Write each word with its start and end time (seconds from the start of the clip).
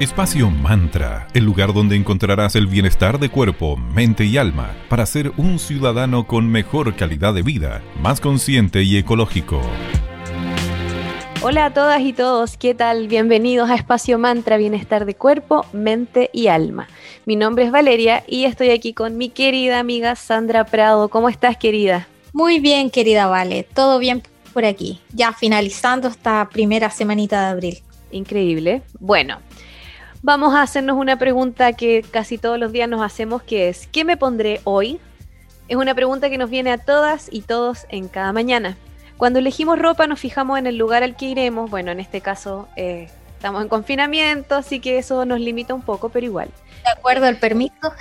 Espacio 0.00 0.48
Mantra, 0.50 1.28
el 1.34 1.44
lugar 1.44 1.74
donde 1.74 1.94
encontrarás 1.94 2.56
el 2.56 2.66
bienestar 2.66 3.18
de 3.18 3.28
cuerpo, 3.28 3.76
mente 3.76 4.24
y 4.24 4.38
alma 4.38 4.74
para 4.88 5.04
ser 5.04 5.30
un 5.36 5.58
ciudadano 5.58 6.26
con 6.26 6.48
mejor 6.48 6.96
calidad 6.96 7.34
de 7.34 7.42
vida, 7.42 7.82
más 8.00 8.18
consciente 8.18 8.82
y 8.82 8.96
ecológico. 8.96 9.60
Hola 11.42 11.66
a 11.66 11.74
todas 11.74 12.00
y 12.00 12.14
todos, 12.14 12.56
¿qué 12.56 12.74
tal? 12.74 13.08
Bienvenidos 13.08 13.68
a 13.68 13.74
Espacio 13.74 14.18
Mantra, 14.18 14.56
bienestar 14.56 15.04
de 15.04 15.16
cuerpo, 15.16 15.66
mente 15.74 16.30
y 16.32 16.46
alma. 16.46 16.88
Mi 17.26 17.36
nombre 17.36 17.66
es 17.66 17.70
Valeria 17.70 18.24
y 18.26 18.44
estoy 18.44 18.70
aquí 18.70 18.94
con 18.94 19.18
mi 19.18 19.28
querida 19.28 19.80
amiga 19.80 20.16
Sandra 20.16 20.64
Prado. 20.64 21.10
¿Cómo 21.10 21.28
estás, 21.28 21.58
querida? 21.58 22.08
Muy 22.32 22.58
bien, 22.58 22.88
querida 22.88 23.26
Vale, 23.26 23.68
todo 23.74 23.98
bien 23.98 24.22
por 24.54 24.64
aquí, 24.64 25.02
ya 25.12 25.34
finalizando 25.34 26.08
esta 26.08 26.48
primera 26.48 26.88
semanita 26.88 27.42
de 27.42 27.50
abril. 27.50 27.82
Increíble. 28.12 28.82
Bueno, 28.98 29.38
vamos 30.22 30.54
a 30.54 30.62
hacernos 30.62 30.96
una 30.96 31.16
pregunta 31.16 31.72
que 31.72 32.02
casi 32.02 32.38
todos 32.38 32.58
los 32.58 32.72
días 32.72 32.88
nos 32.88 33.02
hacemos, 33.02 33.42
que 33.42 33.68
es, 33.68 33.86
¿qué 33.86 34.04
me 34.04 34.16
pondré 34.16 34.60
hoy? 34.64 35.00
Es 35.68 35.76
una 35.76 35.94
pregunta 35.94 36.30
que 36.30 36.38
nos 36.38 36.50
viene 36.50 36.72
a 36.72 36.78
todas 36.78 37.28
y 37.30 37.42
todos 37.42 37.86
en 37.88 38.08
cada 38.08 38.32
mañana. 38.32 38.76
Cuando 39.16 39.38
elegimos 39.38 39.78
ropa 39.78 40.06
nos 40.06 40.18
fijamos 40.18 40.58
en 40.58 40.66
el 40.66 40.76
lugar 40.76 41.02
al 41.02 41.16
que 41.16 41.26
iremos, 41.26 41.70
bueno, 41.70 41.92
en 41.92 42.00
este 42.00 42.20
caso 42.20 42.68
eh, 42.76 43.08
estamos 43.36 43.62
en 43.62 43.68
confinamiento, 43.68 44.56
así 44.56 44.80
que 44.80 44.98
eso 44.98 45.24
nos 45.24 45.40
limita 45.40 45.74
un 45.74 45.82
poco, 45.82 46.08
pero 46.08 46.26
igual. 46.26 46.50
De 46.84 46.90
acuerdo 46.90 47.26
al 47.26 47.36
permiso. 47.36 47.92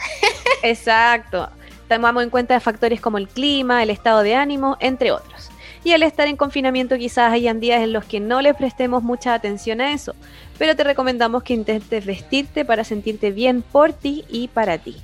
Exacto. 0.63 1.49
Tomamos 1.87 2.23
en 2.23 2.29
cuenta 2.29 2.59
factores 2.59 3.01
como 3.01 3.17
el 3.17 3.27
clima, 3.27 3.83
el 3.83 3.89
estado 3.89 4.21
de 4.21 4.35
ánimo, 4.35 4.77
entre 4.79 5.11
otros. 5.11 5.49
Y 5.83 5.93
al 5.93 6.03
estar 6.03 6.27
en 6.27 6.37
confinamiento 6.37 6.97
quizás 6.97 7.31
hayan 7.31 7.59
días 7.59 7.81
en 7.81 7.93
los 7.93 8.05
que 8.05 8.19
no 8.19 8.41
le 8.41 8.53
prestemos 8.53 9.03
mucha 9.03 9.33
atención 9.33 9.81
a 9.81 9.93
eso, 9.93 10.13
pero 10.57 10.75
te 10.75 10.83
recomendamos 10.83 11.43
que 11.43 11.53
intentes 11.53 12.05
vestirte 12.05 12.65
para 12.65 12.83
sentirte 12.83 13.31
bien 13.31 13.61
por 13.61 13.93
ti 13.93 14.25
y 14.29 14.49
para 14.49 14.77
ti. 14.77 14.97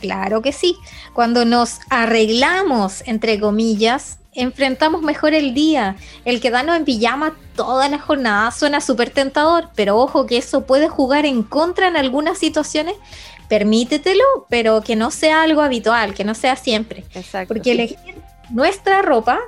Claro 0.00 0.42
que 0.42 0.52
sí. 0.52 0.76
Cuando 1.12 1.44
nos 1.44 1.80
arreglamos, 1.90 3.02
entre 3.06 3.40
comillas, 3.40 4.18
enfrentamos 4.36 5.02
mejor 5.02 5.34
el 5.34 5.54
día. 5.54 5.96
El 6.24 6.40
quedarnos 6.40 6.76
en 6.76 6.84
pijama 6.84 7.34
toda 7.56 7.88
la 7.88 7.98
jornada 7.98 8.50
suena 8.50 8.80
súper 8.80 9.10
tentador, 9.10 9.70
pero 9.74 9.98
ojo 9.98 10.26
que 10.26 10.36
eso 10.36 10.66
puede 10.66 10.88
jugar 10.88 11.26
en 11.26 11.42
contra 11.42 11.88
en 11.88 11.96
algunas 11.96 12.38
situaciones. 12.38 12.94
Permítetelo, 13.48 14.24
pero 14.48 14.82
que 14.82 14.96
no 14.96 15.10
sea 15.10 15.42
algo 15.42 15.62
habitual, 15.62 16.14
que 16.14 16.24
no 16.24 16.34
sea 16.34 16.56
siempre. 16.56 17.04
Exacto. 17.14 17.54
Porque 17.54 17.72
elegir 17.72 18.16
nuestra 18.50 19.02
ropa 19.02 19.40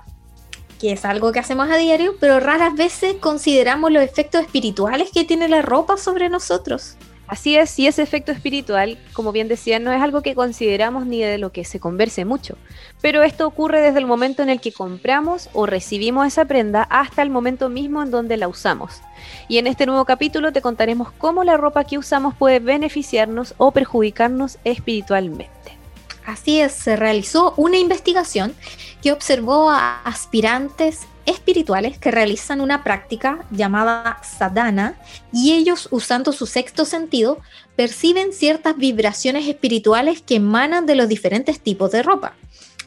que 0.78 0.92
es 0.92 1.04
algo 1.04 1.32
que 1.32 1.40
hacemos 1.40 1.70
a 1.70 1.76
diario, 1.76 2.16
pero 2.20 2.40
raras 2.40 2.74
veces 2.74 3.14
consideramos 3.14 3.90
los 3.90 4.02
efectos 4.02 4.42
espirituales 4.42 5.10
que 5.12 5.24
tiene 5.24 5.48
la 5.48 5.62
ropa 5.62 5.96
sobre 5.96 6.28
nosotros. 6.28 6.96
Así 7.28 7.56
es, 7.56 7.78
y 7.78 7.86
ese 7.86 8.00
efecto 8.02 8.32
espiritual, 8.32 8.96
como 9.12 9.32
bien 9.32 9.48
decía, 9.48 9.78
no 9.78 9.92
es 9.92 10.00
algo 10.00 10.22
que 10.22 10.34
consideramos 10.34 11.04
ni 11.04 11.20
de 11.20 11.36
lo 11.36 11.52
que 11.52 11.62
se 11.66 11.78
converse 11.78 12.24
mucho, 12.24 12.56
pero 13.02 13.22
esto 13.22 13.46
ocurre 13.46 13.82
desde 13.82 13.98
el 13.98 14.06
momento 14.06 14.42
en 14.42 14.48
el 14.48 14.62
que 14.62 14.72
compramos 14.72 15.50
o 15.52 15.66
recibimos 15.66 16.26
esa 16.26 16.46
prenda 16.46 16.84
hasta 16.84 17.20
el 17.20 17.28
momento 17.28 17.68
mismo 17.68 18.02
en 18.02 18.10
donde 18.10 18.38
la 18.38 18.48
usamos. 18.48 19.02
Y 19.46 19.58
en 19.58 19.66
este 19.66 19.84
nuevo 19.84 20.06
capítulo 20.06 20.52
te 20.52 20.62
contaremos 20.62 21.12
cómo 21.12 21.44
la 21.44 21.58
ropa 21.58 21.84
que 21.84 21.98
usamos 21.98 22.34
puede 22.34 22.60
beneficiarnos 22.60 23.54
o 23.58 23.72
perjudicarnos 23.72 24.56
espiritualmente. 24.64 25.76
Así 26.24 26.60
es, 26.60 26.72
se 26.72 26.96
realizó 26.96 27.52
una 27.58 27.76
investigación 27.76 28.54
que 29.02 29.12
observó 29.12 29.70
a 29.70 30.02
aspirantes 30.02 31.06
espirituales 31.26 31.98
que 31.98 32.10
realizan 32.10 32.60
una 32.60 32.82
práctica 32.82 33.44
llamada 33.50 34.20
sadhana 34.22 34.94
y 35.32 35.52
ellos 35.52 35.88
usando 35.90 36.32
su 36.32 36.46
sexto 36.46 36.84
sentido 36.84 37.38
perciben 37.76 38.32
ciertas 38.32 38.76
vibraciones 38.76 39.46
espirituales 39.46 40.22
que 40.22 40.36
emanan 40.36 40.86
de 40.86 40.94
los 40.94 41.08
diferentes 41.08 41.60
tipos 41.60 41.92
de 41.92 42.02
ropa. 42.02 42.34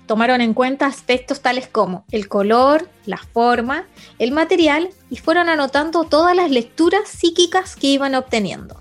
Tomaron 0.08 0.42
en 0.42 0.54
cuenta 0.54 0.88
aspectos 0.88 1.42
tales 1.42 1.68
como 1.68 2.04
el 2.12 2.28
color, 2.28 2.90
la 3.06 3.18
forma, 3.18 3.86
el 4.20 4.32
material 4.32 4.90
y 5.10 5.18
fueron 5.18 5.48
anotando 5.48 6.04
todas 6.04 6.36
las 6.36 6.52
lecturas 6.52 7.08
psíquicas 7.08 7.76
que 7.76 7.88
iban 7.88 8.16
obteniendo. 8.16 8.81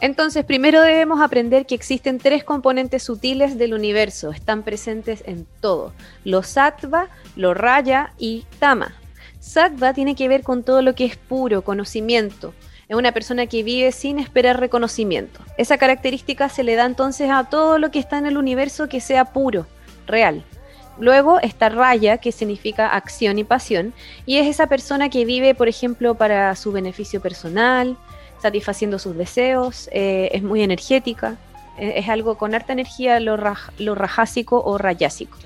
Entonces, 0.00 0.44
primero 0.44 0.82
debemos 0.82 1.20
aprender 1.22 1.64
que 1.64 1.74
existen 1.74 2.18
tres 2.18 2.44
componentes 2.44 3.02
sutiles 3.02 3.56
del 3.56 3.72
universo, 3.72 4.30
están 4.30 4.62
presentes 4.62 5.24
en 5.26 5.46
todo, 5.60 5.94
los 6.22 6.48
sattva, 6.48 7.08
lo 7.34 7.54
raya 7.54 8.12
y 8.18 8.44
tama. 8.58 8.94
Sattva 9.40 9.94
tiene 9.94 10.14
que 10.14 10.28
ver 10.28 10.42
con 10.42 10.64
todo 10.64 10.82
lo 10.82 10.94
que 10.94 11.06
es 11.06 11.16
puro, 11.16 11.62
conocimiento. 11.62 12.52
Es 12.88 12.96
una 12.96 13.12
persona 13.12 13.46
que 13.46 13.62
vive 13.62 13.90
sin 13.90 14.18
esperar 14.18 14.60
reconocimiento. 14.60 15.40
Esa 15.56 15.78
característica 15.78 16.48
se 16.48 16.62
le 16.62 16.76
da 16.76 16.84
entonces 16.84 17.30
a 17.30 17.44
todo 17.44 17.78
lo 17.78 17.90
que 17.90 17.98
está 17.98 18.18
en 18.18 18.26
el 18.26 18.36
universo 18.36 18.88
que 18.88 19.00
sea 19.00 19.32
puro, 19.32 19.66
real. 20.06 20.44
Luego 20.98 21.40
está 21.40 21.68
raya, 21.68 22.18
que 22.18 22.32
significa 22.32 22.88
acción 22.88 23.38
y 23.38 23.44
pasión, 23.44 23.92
y 24.24 24.36
es 24.36 24.46
esa 24.46 24.66
persona 24.66 25.08
que 25.08 25.24
vive, 25.24 25.54
por 25.54 25.68
ejemplo, 25.68 26.14
para 26.14 26.54
su 26.54 26.72
beneficio 26.72 27.20
personal, 27.20 27.96
satisfaciendo 28.40 28.98
sus 28.98 29.16
deseos, 29.16 29.88
eh, 29.92 30.30
es 30.32 30.42
muy 30.42 30.62
energética, 30.62 31.36
eh, 31.78 31.94
es 31.96 32.08
algo 32.08 32.36
con 32.36 32.54
harta 32.54 32.72
energía, 32.72 33.20
lo, 33.20 33.36
lo 33.78 33.94
rajásico 33.94 34.62
o 34.64 34.78
rayásico. 34.78 35.38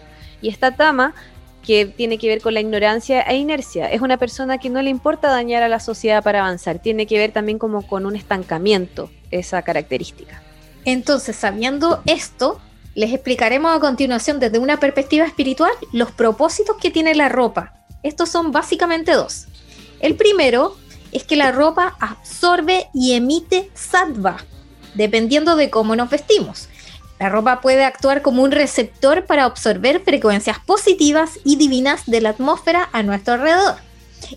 Y 0.43 0.49
esta 0.49 0.77
tama, 0.77 1.15
que 1.63 1.87
tiene 1.87 2.19
que 2.19 2.29
ver 2.29 2.41
con 2.41 2.55
la 2.55 2.61
ignorancia 2.61 3.21
e 3.23 3.37
inercia, 3.37 3.91
es 3.91 4.01
una 4.01 4.17
persona 4.17 4.59
que 4.59 4.71
no 4.71 4.81
le 4.83 4.91
importa 4.91 5.31
dañar 5.31 5.63
a 5.63 5.69
la 5.69 5.81
sociedad 5.81 6.23
para 6.23 6.41
avanzar, 6.41 6.79
tiene 6.79 7.07
que 7.07 7.19
ver 7.19 7.33
también 7.33 7.59
como 7.59 7.87
con 7.87 8.07
un 8.07 8.17
estancamiento, 8.17 9.11
esa 9.31 9.63
característica. 9.63 10.43
Entonces, 10.85 11.37
sabiendo 11.37 12.03
esto, 12.07 12.61
les 12.95 13.13
explicaremos 13.13 13.77
a 13.77 13.81
continuación 13.81 14.41
desde 14.41 14.59
una 14.59 14.79
perspectiva 14.79 15.25
espiritual 15.27 15.73
los 15.93 16.11
propósitos 16.11 16.77
que 16.77 16.91
tiene 16.91 17.15
la 17.15 17.29
ropa. 17.29 17.75
Estos 18.03 18.31
son 18.31 18.51
básicamente 18.51 19.13
dos. 19.13 19.47
El 20.01 20.17
primero 20.17 20.77
es 21.13 21.25
que 21.25 21.37
la 21.37 21.53
ropa 21.53 21.97
absorbe 22.01 22.89
y 22.95 23.13
emite 23.13 23.71
sattva, 23.75 24.39
dependiendo 24.95 25.57
de 25.57 25.71
cómo 25.71 25.97
nos 25.97 26.11
vestimos. 26.11 26.69
La 27.19 27.29
ropa 27.29 27.61
puede 27.61 27.85
actuar 27.85 28.23
como 28.23 28.43
un 28.43 28.51
receptor 28.51 29.27
para 29.27 29.45
absorber 29.45 30.01
frecuencias 30.01 30.59
positivas 30.59 31.39
y 31.45 31.57
divinas 31.57 32.07
de 32.07 32.23
la 32.23 32.31
atmósfera 32.31 32.89
a 32.93 33.03
nuestro 33.03 33.35
alrededor. 33.35 33.77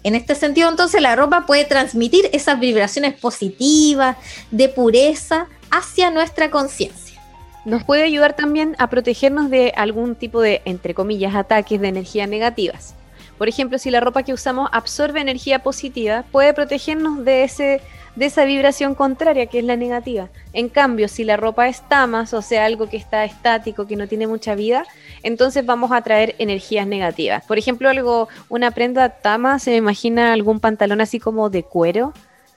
En 0.03 0.15
este 0.15 0.35
sentido, 0.35 0.69
entonces, 0.69 1.01
la 1.01 1.15
ropa 1.15 1.45
puede 1.45 1.65
transmitir 1.65 2.29
esas 2.33 2.59
vibraciones 2.59 3.13
positivas, 3.13 4.17
de 4.51 4.69
pureza, 4.69 5.47
hacia 5.71 6.11
nuestra 6.11 6.51
conciencia. 6.51 7.21
Nos 7.65 7.83
puede 7.83 8.03
ayudar 8.03 8.35
también 8.35 8.75
a 8.79 8.89
protegernos 8.89 9.49
de 9.49 9.71
algún 9.75 10.15
tipo 10.15 10.41
de, 10.41 10.61
entre 10.65 10.93
comillas, 10.93 11.35
ataques 11.35 11.79
de 11.79 11.87
energía 11.87 12.27
negativas. 12.27 12.95
Por 13.37 13.49
ejemplo, 13.49 13.77
si 13.77 13.91
la 13.91 13.99
ropa 13.99 14.23
que 14.23 14.33
usamos 14.33 14.69
absorbe 14.71 15.19
energía 15.19 15.59
positiva, 15.59 16.23
puede 16.31 16.53
protegernos 16.53 17.25
de, 17.25 17.43
ese, 17.43 17.81
de 18.15 18.25
esa 18.25 18.45
vibración 18.45 18.95
contraria, 18.95 19.47
que 19.47 19.59
es 19.59 19.65
la 19.65 19.75
negativa. 19.75 20.29
En 20.53 20.69
cambio, 20.69 21.07
si 21.07 21.23
la 21.23 21.35
ropa 21.35 21.67
es 21.67 21.81
tamas, 21.89 22.33
o 22.33 22.41
sea, 22.41 22.65
algo 22.65 22.87
que 22.87 22.97
está 22.97 23.25
estático, 23.25 23.87
que 23.87 23.95
no 23.95 24.07
tiene 24.07 24.27
mucha 24.27 24.55
vida, 24.55 24.85
entonces 25.23 25.65
vamos 25.65 25.91
a 25.91 26.01
traer 26.01 26.35
energías 26.37 26.87
negativas. 26.87 27.43
Por 27.45 27.57
ejemplo, 27.57 27.89
algo, 27.89 28.27
una 28.49 28.71
prenda 28.71 29.09
tama, 29.09 29.59
se 29.59 29.71
me 29.71 29.77
imagina 29.77 30.33
algún 30.33 30.59
pantalón 30.59 31.01
así 31.01 31.19
como 31.19 31.49
de 31.49 31.63
cuero, 31.63 32.13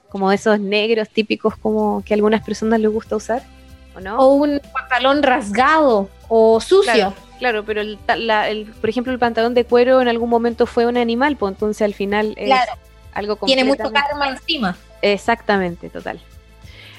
como 0.08 0.30
esos 0.30 0.60
negros 0.60 1.08
típicos 1.08 1.56
como 1.56 2.02
que 2.04 2.14
a 2.14 2.16
algunas 2.16 2.42
personas 2.42 2.80
les 2.80 2.90
gusta 2.90 3.16
usar, 3.16 3.42
¿o 3.94 4.00
no? 4.00 4.18
O 4.18 4.34
un 4.34 4.60
pantalón 4.72 5.22
rasgado 5.22 6.08
o 6.28 6.60
sucio. 6.60 6.92
Claro, 6.92 7.14
pero 7.40 7.80
el, 7.80 7.98
por 8.80 8.90
ejemplo 8.90 9.12
el 9.12 9.18
pantalón 9.18 9.54
de 9.54 9.64
cuero 9.64 10.00
en 10.00 10.08
algún 10.08 10.30
momento 10.30 10.66
fue 10.66 10.86
un 10.86 10.96
animal, 10.96 11.36
pues 11.36 11.52
entonces 11.52 11.82
al 11.82 11.94
final 11.94 12.34
es 12.36 12.52
algo 13.12 13.36
Tiene 13.46 13.64
mucho 13.64 13.90
karma 13.92 14.28
encima. 14.28 14.76
Exactamente, 15.02 15.88
total. 15.88 16.20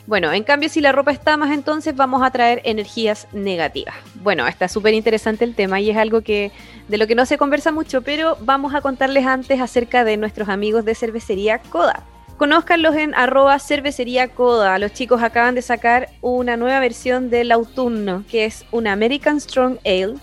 Bueno, 0.08 0.32
en 0.32 0.44
cambio 0.44 0.70
si 0.70 0.80
la 0.80 0.94
ropa 0.94 1.12
está 1.12 1.36
más 1.36 1.52
entonces 1.52 1.94
vamos 1.94 2.24
a 2.24 2.32
traer 2.32 2.62
energías 2.64 3.28
negativas. 3.34 3.94
Bueno, 4.16 4.48
está 4.48 4.70
súper 4.70 4.94
interesante 4.94 5.44
el 5.44 5.54
tema 5.54 5.82
y 5.82 5.90
es 5.90 5.98
algo 5.98 6.22
que 6.22 6.54
de 6.88 6.98
lo 6.98 7.08
que 7.08 7.16
no 7.16 7.26
se 7.26 7.38
conversa 7.38 7.74
mucho, 7.74 8.02
pero 8.02 8.38
vamos 8.40 8.74
a 8.74 8.80
contarles 8.80 9.26
antes 9.26 9.60
acerca 9.60 10.06
de 10.06 10.16
nuestros 10.16 10.48
amigos 10.48 10.86
de 10.86 10.96
cervecería 10.96 11.60
Coda. 11.60 12.06
Conózcanlos 12.38 12.96
en 12.96 13.16
arroba 13.16 13.60
cervecería 13.60 14.30
Coda. 14.30 14.80
Los 14.80 14.94
chicos 14.94 15.22
acaban 15.24 15.56
de 15.56 15.62
sacar 15.62 16.08
una 16.22 16.56
nueva 16.56 16.80
versión 16.80 17.30
del 17.30 17.52
autumno, 17.52 18.24
que 18.30 18.46
es 18.46 18.64
una 18.72 18.94
American 18.94 19.42
Strong 19.42 19.80
Ale 19.84 20.14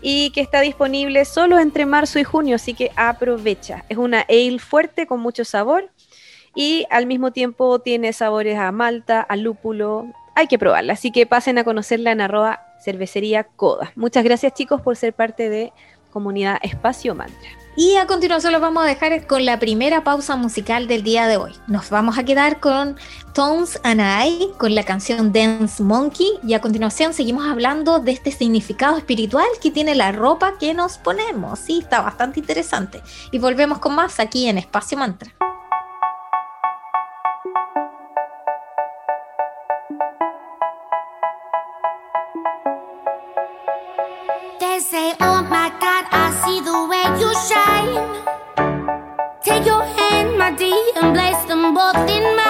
y 0.00 0.30
que 0.30 0.40
está 0.40 0.60
disponible 0.60 1.24
solo 1.24 1.58
entre 1.58 1.86
marzo 1.86 2.18
y 2.18 2.24
junio, 2.24 2.56
así 2.56 2.74
que 2.74 2.90
aprovecha. 2.96 3.84
Es 3.88 3.98
una 3.98 4.24
ale 4.28 4.58
fuerte 4.58 5.06
con 5.06 5.20
mucho 5.20 5.44
sabor 5.44 5.90
y 6.54 6.86
al 6.90 7.06
mismo 7.06 7.32
tiempo 7.32 7.78
tiene 7.80 8.12
sabores 8.12 8.58
a 8.58 8.72
malta, 8.72 9.20
a 9.20 9.36
lúpulo. 9.36 10.06
Hay 10.34 10.46
que 10.46 10.58
probarla, 10.58 10.92
así 10.92 11.10
que 11.10 11.26
pasen 11.26 11.58
a 11.58 11.64
conocerla 11.64 12.12
en 12.12 12.20
arroba 12.20 12.64
cervecería 12.80 13.44
coda. 13.44 13.92
Muchas 13.96 14.24
gracias 14.24 14.54
chicos 14.54 14.80
por 14.80 14.96
ser 14.96 15.12
parte 15.12 15.48
de 15.48 15.72
comunidad 16.10 16.58
Espacio 16.62 17.14
Mantra. 17.14 17.48
Y 17.76 17.94
a 17.94 18.08
continuación 18.08 18.52
los 18.52 18.60
vamos 18.60 18.82
a 18.82 18.86
dejar 18.86 19.24
con 19.28 19.44
la 19.44 19.60
primera 19.60 20.02
pausa 20.02 20.34
musical 20.34 20.88
del 20.88 21.04
día 21.04 21.28
de 21.28 21.36
hoy. 21.36 21.52
Nos 21.68 21.90
vamos 21.90 22.18
a 22.18 22.24
quedar 22.24 22.58
con 22.58 22.96
Tones 23.34 23.78
and 23.84 24.00
I, 24.00 24.48
con 24.58 24.74
la 24.74 24.82
canción 24.82 25.32
Dance 25.32 25.80
Monkey. 25.80 26.40
Y 26.42 26.54
a 26.54 26.60
continuación 26.60 27.14
seguimos 27.14 27.46
hablando 27.46 28.00
de 28.00 28.10
este 28.10 28.32
significado 28.32 28.96
espiritual 28.96 29.46
que 29.62 29.70
tiene 29.70 29.94
la 29.94 30.10
ropa 30.10 30.58
que 30.58 30.74
nos 30.74 30.98
ponemos. 30.98 31.60
Sí, 31.60 31.78
está 31.78 32.00
bastante 32.00 32.40
interesante. 32.40 33.00
Y 33.30 33.38
volvemos 33.38 33.78
con 33.78 33.94
más 33.94 34.18
aquí 34.18 34.48
en 34.48 34.58
Espacio 34.58 34.98
Mantra. 34.98 35.32
you 47.20 47.32
shine. 47.48 47.94
Take 49.42 49.66
your 49.66 49.82
hand, 49.82 50.38
my 50.38 50.50
dear, 50.52 50.92
and 50.96 51.12
bless 51.14 51.44
them 51.46 51.74
both 51.74 52.08
in 52.08 52.36
my. 52.36 52.47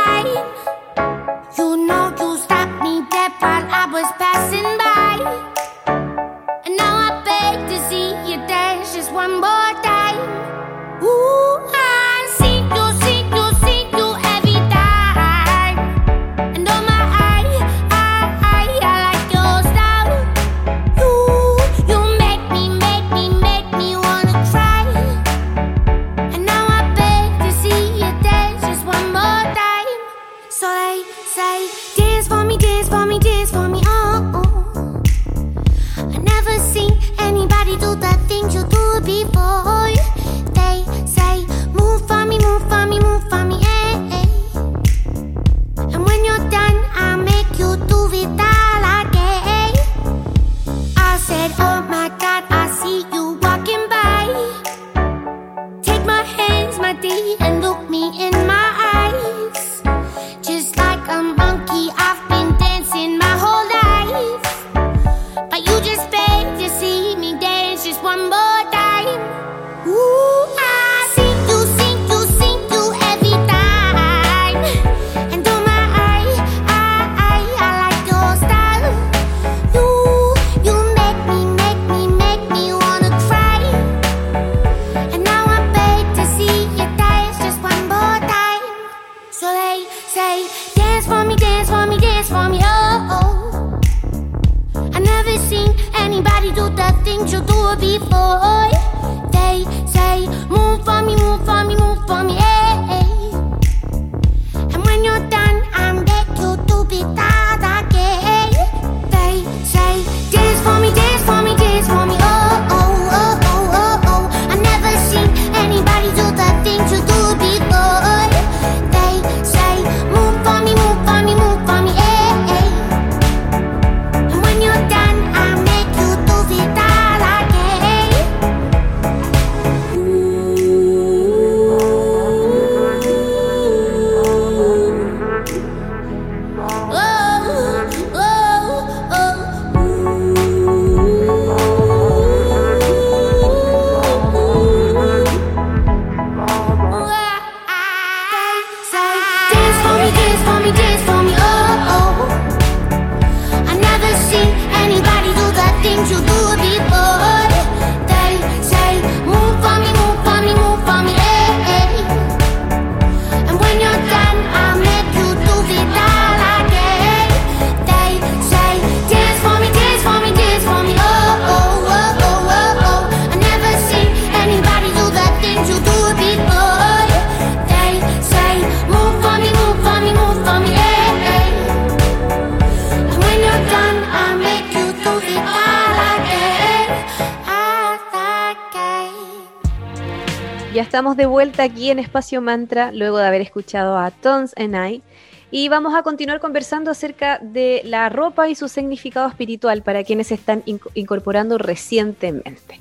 De 191.19 191.27
vuelta 191.27 191.65
aquí 191.65 191.91
en 191.91 191.99
Espacio 191.99 192.41
Mantra 192.41 192.93
luego 192.93 193.19
de 193.19 193.27
haber 193.27 193.41
escuchado 193.41 193.99
a 193.99 194.13
Tons 194.13 194.55
and 194.57 194.77
I 194.77 195.03
y 195.51 195.69
vamos 195.69 195.97
a 195.97 196.05
continuar 196.05 196.39
conversando 196.39 196.93
acerca 196.93 197.41
de 197.43 197.83
la 197.85 198.09
ropa 198.09 198.49
y 198.49 198.55
su 198.55 198.69
significado 198.69 199.27
espiritual 199.27 199.83
para 199.83 200.05
quienes 200.05 200.29
se 200.29 200.35
están 200.35 200.63
incorporando 200.95 201.59
recientemente. 201.59 202.81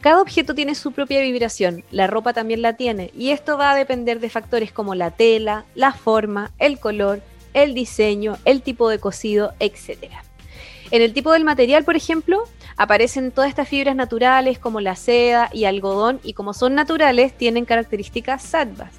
Cada 0.00 0.20
objeto 0.20 0.56
tiene 0.56 0.74
su 0.74 0.90
propia 0.90 1.20
vibración, 1.20 1.84
la 1.92 2.08
ropa 2.08 2.32
también 2.32 2.62
la 2.62 2.72
tiene, 2.72 3.12
y 3.16 3.30
esto 3.30 3.56
va 3.56 3.70
a 3.70 3.76
depender 3.76 4.18
de 4.18 4.30
factores 4.30 4.72
como 4.72 4.96
la 4.96 5.12
tela, 5.12 5.64
la 5.76 5.92
forma, 5.92 6.50
el 6.58 6.80
color, 6.80 7.20
el 7.54 7.74
diseño, 7.74 8.38
el 8.44 8.62
tipo 8.62 8.88
de 8.88 8.98
cosido, 8.98 9.52
etc. 9.60 10.27
En 10.90 11.02
el 11.02 11.12
tipo 11.12 11.32
del 11.32 11.44
material, 11.44 11.84
por 11.84 11.96
ejemplo, 11.96 12.44
aparecen 12.76 13.30
todas 13.30 13.50
estas 13.50 13.68
fibras 13.68 13.94
naturales 13.94 14.58
como 14.58 14.80
la 14.80 14.96
seda 14.96 15.50
y 15.52 15.64
algodón 15.64 16.20
y 16.22 16.32
como 16.32 16.54
son 16.54 16.74
naturales 16.74 17.36
tienen 17.36 17.66
características 17.66 18.42
sattvas. 18.42 18.92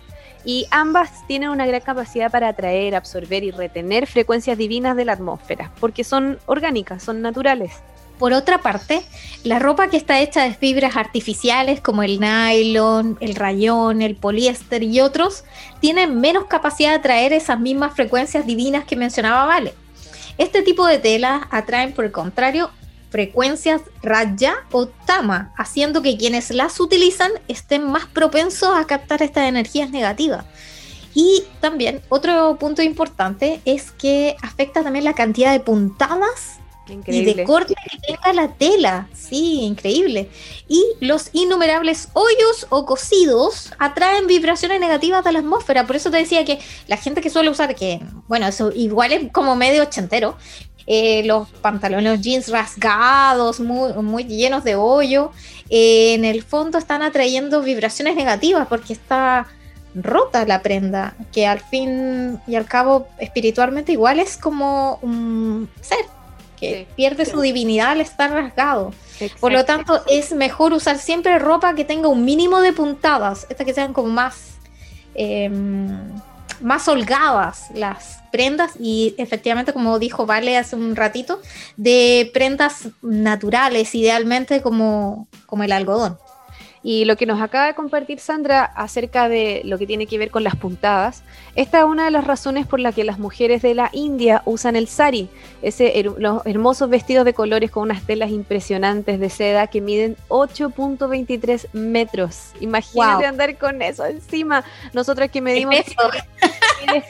Y 0.46 0.68
ambas 0.72 1.26
tienen 1.28 1.50
una 1.50 1.66
gran 1.66 1.82
capacidad 1.82 2.32
para 2.32 2.50
atraer, 2.50 2.96
absorber 2.96 3.44
y 3.44 3.52
retener 3.52 4.08
frecuencias 4.08 4.58
divinas 4.58 4.96
de 4.96 5.06
la 5.06 5.14
atmósfera, 5.14 5.72
porque 5.80 6.04
son 6.04 6.40
orgánicas, 6.46 7.04
son 7.04 7.22
naturales. 7.22 7.74
Por 8.20 8.34
otra 8.34 8.58
parte, 8.58 9.02
la 9.44 9.60
ropa 9.60 9.90
que 9.90 9.96
está 9.96 10.20
hecha 10.20 10.44
de 10.44 10.54
fibras 10.54 10.98
artificiales 10.98 11.80
como 11.80 12.04
el 12.04 12.20
nylon, 12.20 13.18
el 13.22 13.34
rayón, 13.36 14.02
el 14.02 14.16
poliéster 14.18 14.84
y 14.84 15.00
otros, 15.00 15.46
tienen 15.80 16.20
menos 16.20 16.46
capacidad 16.46 16.90
de 16.90 16.96
atraer 16.98 17.32
esas 17.32 17.60
mismas 17.60 17.96
frecuencias 17.96 18.46
divinas 18.46 18.84
que 18.84 18.98
mencionaba 18.98 19.46
Vale. 19.46 19.74
Este 20.40 20.62
tipo 20.62 20.88
de 20.88 21.00
telas 21.00 21.44
atraen, 21.52 21.92
por 21.92 22.06
el 22.06 22.14
contrario, 22.14 22.72
frecuencias 23.10 23.82
raya 24.02 24.56
o 24.72 24.88
tama, 24.88 25.54
haciendo 25.58 26.02
que 26.02 26.18
quienes 26.18 26.50
las 26.52 26.80
utilizan 26.80 27.34
estén 27.50 27.86
más 27.86 28.06
propensos 28.06 28.70
a 28.74 28.86
captar 28.86 29.22
estas 29.22 29.50
energías 29.50 29.90
negativas. 29.90 30.46
Y 31.14 31.44
también 31.60 32.02
otro 32.08 32.56
punto 32.58 32.82
importante 32.82 33.60
es 33.66 33.92
que 33.92 34.38
afecta 34.42 34.82
también 34.82 35.04
la 35.04 35.14
cantidad 35.14 35.52
de 35.52 35.60
puntadas 35.60 36.59
y 37.08 37.26
de 37.26 37.44
corte 37.44 37.76
que 37.76 37.98
tenga 38.14 38.34
la 38.34 38.54
tela. 38.54 39.08
Sí, 39.14 39.62
increíble. 39.62 40.30
Y 40.68 40.84
los 41.00 41.30
innumerables 41.34 42.10
hoyos 42.14 42.68
o 42.70 42.86
cosidos 42.86 43.72
atraen 43.80 44.28
vibraciones 44.28 44.80
negativas 44.80 45.24
de 45.24 45.32
la 45.32 45.40
atmósfera. 45.40 45.88
Por 45.88 45.96
eso 45.96 46.12
te 46.12 46.18
decía 46.18 46.46
que 46.46 46.60
la 46.88 46.98
gente 46.98 47.22
que 47.22 47.30
suele 47.30 47.50
usar, 47.50 47.76
que 47.76 48.00
bueno, 48.28 48.48
eso 48.48 48.72
igual 48.74 49.12
es 49.12 49.32
como 49.32 49.56
medio 49.56 49.84
ochentero, 49.84 50.38
eh, 50.92 51.24
los 51.26 51.48
pantalones, 51.62 52.14
los 52.14 52.22
jeans 52.22 52.50
rasgados, 52.50 53.60
muy, 53.60 53.94
muy 53.94 54.24
llenos 54.24 54.64
de 54.64 54.76
hoyo, 54.76 55.32
eh, 55.70 56.16
en 56.16 56.26
el 56.26 56.42
fondo 56.42 56.80
están 56.80 57.04
atrayendo 57.04 57.62
vibraciones 57.62 58.16
negativas 58.16 58.68
porque 58.68 58.94
está 58.94 59.46
rota 59.94 60.46
la 60.46 60.62
prenda, 60.62 61.16
que 61.32 61.46
al 61.46 61.60
fin 61.60 62.40
y 62.48 62.56
al 62.56 62.66
cabo 62.66 63.08
espiritualmente 63.20 63.92
igual 63.92 64.20
es 64.20 64.38
como 64.38 64.98
un 65.02 65.70
ser 65.82 66.00
que 66.60 66.88
pierde 66.96 67.26
su 67.26 67.40
divinidad 67.42 67.92
al 67.92 68.02
estar 68.02 68.32
rasgado. 68.32 68.94
Por 69.40 69.52
lo 69.52 69.66
tanto, 69.66 70.04
es 70.10 70.34
mejor 70.34 70.74
usar 70.74 70.98
siempre 70.98 71.40
ropa 71.40 71.76
que 71.76 71.86
tenga 71.86 72.08
un 72.08 72.26
mínimo 72.26 72.62
de 72.62 72.74
puntadas, 72.74 73.48
estas 73.50 73.66
que 73.66 73.74
sean 73.74 73.94
como 73.94 74.10
más, 74.10 74.58
em, 75.16 76.12
más 76.62 76.88
holgadas 76.88 77.68
las 77.74 78.20
prendas 78.32 78.74
y 78.80 79.16
efectivamente, 79.18 79.74
como 79.74 80.00
dijo 80.00 80.26
Vale 80.26 80.58
hace 80.58 80.76
un 80.76 80.96
ratito, 80.96 81.42
de 81.78 82.30
prendas 82.34 82.90
naturales, 83.02 83.96
idealmente 83.96 84.62
como, 84.62 85.28
como 85.46 85.64
el 85.64 85.72
algodón. 85.72 86.18
Y 86.82 87.06
lo 87.06 87.18
que 87.18 87.26
nos 87.26 87.42
acaba 87.42 87.68
de 87.68 87.74
compartir 87.74 88.20
Sandra 88.20 88.64
acerca 88.64 89.28
de 89.28 89.62
lo 89.66 89.78
que 89.78 89.86
tiene 89.86 90.08
que 90.08 90.18
ver 90.18 90.32
con 90.32 90.44
las 90.44 90.56
puntadas, 90.56 91.24
esta 91.56 91.80
es 91.80 91.84
una 91.84 92.06
de 92.06 92.12
las 92.12 92.26
razones 92.26 92.66
por 92.68 92.80
las 92.80 92.96
que 92.96 93.04
las 93.04 93.20
mujeres 93.20 93.62
de 93.62 93.76
la 93.76 93.90
India 93.92 94.42
usan 94.46 94.76
el 94.76 94.88
sari, 94.88 95.30
ese 95.62 96.04
los 96.18 96.46
hermosos 96.46 96.90
vestidos 96.90 97.26
de 97.26 97.34
colores 97.34 97.70
con 97.70 97.84
unas 97.84 98.04
telas 98.04 98.32
impresionantes 98.32 99.20
de 99.20 99.30
seda 99.30 99.68
que 99.68 99.82
miden 99.82 100.16
8.23 100.30 101.68
metros. 101.74 102.52
Imagínate 102.62 103.26
andar 103.26 103.58
con 103.58 103.82
eso 103.82 104.06
encima. 104.06 104.64
Nosotros 104.94 105.30
que 105.30 105.42
medimos... 105.42 105.76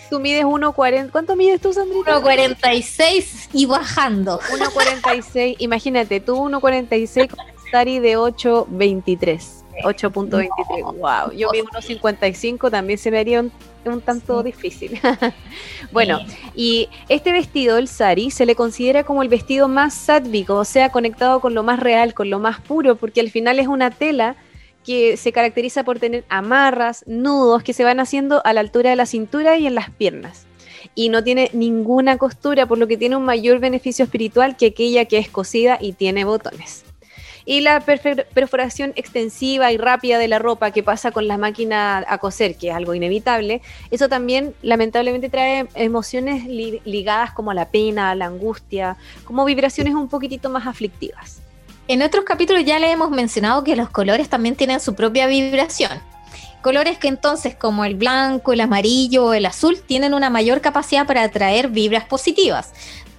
tú 0.10 0.20
mides 0.20 0.46
1.40. 0.46 1.12
¿Cuánto 1.12 1.36
mides 1.36 1.62
tú, 1.62 1.74
Sandrita? 1.74 2.20
1.46 2.20 3.50
y 3.54 3.66
bajando. 3.66 4.40
1.46. 4.40 5.58
Imagínate, 5.60 6.20
tú 6.20 6.36
1.46 6.36 7.30
con 7.30 7.48
el 7.48 7.72
sari 7.72 8.00
de 8.00 8.18
8.23. 8.18 9.59
8.23, 9.84 10.98
wow. 10.98 11.32
Yo 11.32 11.50
vi 11.52 11.62
unos 11.62 11.86
55, 11.86 12.72
también 12.72 12.98
se 12.98 13.12
me 13.12 13.20
haría 13.20 13.42
un, 13.42 14.02
tanto 14.02 14.44
difícil. 14.44 15.00
bueno, 15.92 16.20
y 16.56 16.90
este 17.08 17.32
vestido, 17.32 17.78
el 17.78 17.88
sari, 17.88 18.32
se 18.32 18.46
le 18.46 18.56
considera 18.56 19.04
como 19.04 19.24
el 19.24 19.30
vestido 19.30 19.68
más 19.68 19.94
sádvico, 19.94 20.56
o 20.56 20.66
sea, 20.66 20.92
conectado 20.92 21.40
con 21.40 21.54
lo 21.54 21.64
más 21.64 21.80
real, 21.80 22.14
con 22.14 22.30
lo 22.30 22.40
más 22.40 22.60
puro, 22.62 22.96
porque 22.96 23.22
al 23.22 23.30
final 23.30 23.60
es 23.60 23.68
una 23.68 23.92
tela 23.92 24.36
que 24.86 25.18
se 25.18 25.32
caracteriza 25.32 25.84
por 25.84 26.00
tener 26.00 26.24
amarras, 26.30 27.04
nudos 27.08 27.64
que 27.64 27.74
se 27.74 27.84
van 27.84 28.00
haciendo 28.00 28.42
a 28.46 28.54
la 28.54 28.62
altura 28.62 28.90
de 28.90 28.96
la 28.96 29.06
cintura 29.06 29.58
y 29.58 29.68
en 29.68 29.76
las 29.76 29.90
piernas. 29.90 30.46
Y 30.96 31.10
no 31.10 31.24
tiene 31.24 31.50
ninguna 31.54 32.18
costura, 32.18 32.66
por 32.66 32.78
lo 32.78 32.88
que 32.88 32.98
tiene 32.98 33.16
un 33.16 33.26
mayor 33.26 33.60
beneficio 33.60 34.06
espiritual 34.06 34.58
que 34.58 34.68
aquella 34.68 35.06
que 35.06 35.18
es 35.18 35.30
cosida 35.30 35.78
y 35.80 35.94
tiene 35.94 36.26
botones. 36.26 36.86
Y 37.50 37.62
la 37.62 37.80
perforación 37.80 38.94
extensiva 38.96 39.72
y 39.72 39.78
rápida 39.78 40.20
de 40.20 40.28
la 40.28 40.38
ropa 40.38 40.70
que 40.70 40.84
pasa 40.84 41.10
con 41.10 41.28
la 41.28 41.40
máquina 41.40 42.06
a 42.08 42.20
coser, 42.20 42.56
que 42.56 42.70
es 42.70 42.76
algo 42.76 42.94
inevitable, 42.94 43.64
eso 43.90 44.08
también 44.08 44.54
lamentablemente 44.62 45.30
trae 45.30 45.68
emociones 45.74 46.46
ligadas 46.46 47.32
como 47.32 47.50
a 47.50 47.56
la 47.56 47.66
pena, 47.70 48.14
la 48.14 48.28
angustia, 48.28 48.98
como 49.24 49.46
vibraciones 49.46 49.96
un 49.96 50.10
poquitito 50.10 50.52
más 50.52 50.68
aflictivas. 50.68 51.42
En 51.88 52.04
otros 52.04 52.24
capítulos 52.24 52.66
ya 52.66 52.78
le 52.78 52.92
hemos 52.92 53.10
mencionado 53.10 53.64
que 53.64 53.76
los 53.76 53.90
colores 53.90 54.30
también 54.30 54.56
tienen 54.56 54.80
su 54.80 54.94
propia 54.94 55.26
vibración. 55.26 56.00
Colores 56.62 57.00
que 57.00 57.08
entonces, 57.08 57.56
como 57.56 57.84
el 57.84 57.96
blanco, 57.96 58.54
el 58.54 58.62
amarillo 58.62 59.26
o 59.26 59.34
el 59.34 59.48
azul, 59.48 59.82
tienen 59.82 60.14
una 60.14 60.30
mayor 60.30 60.62
capacidad 60.62 61.08
para 61.08 61.24
atraer 61.24 61.70
vibras 61.70 62.06
positivas. 62.06 62.74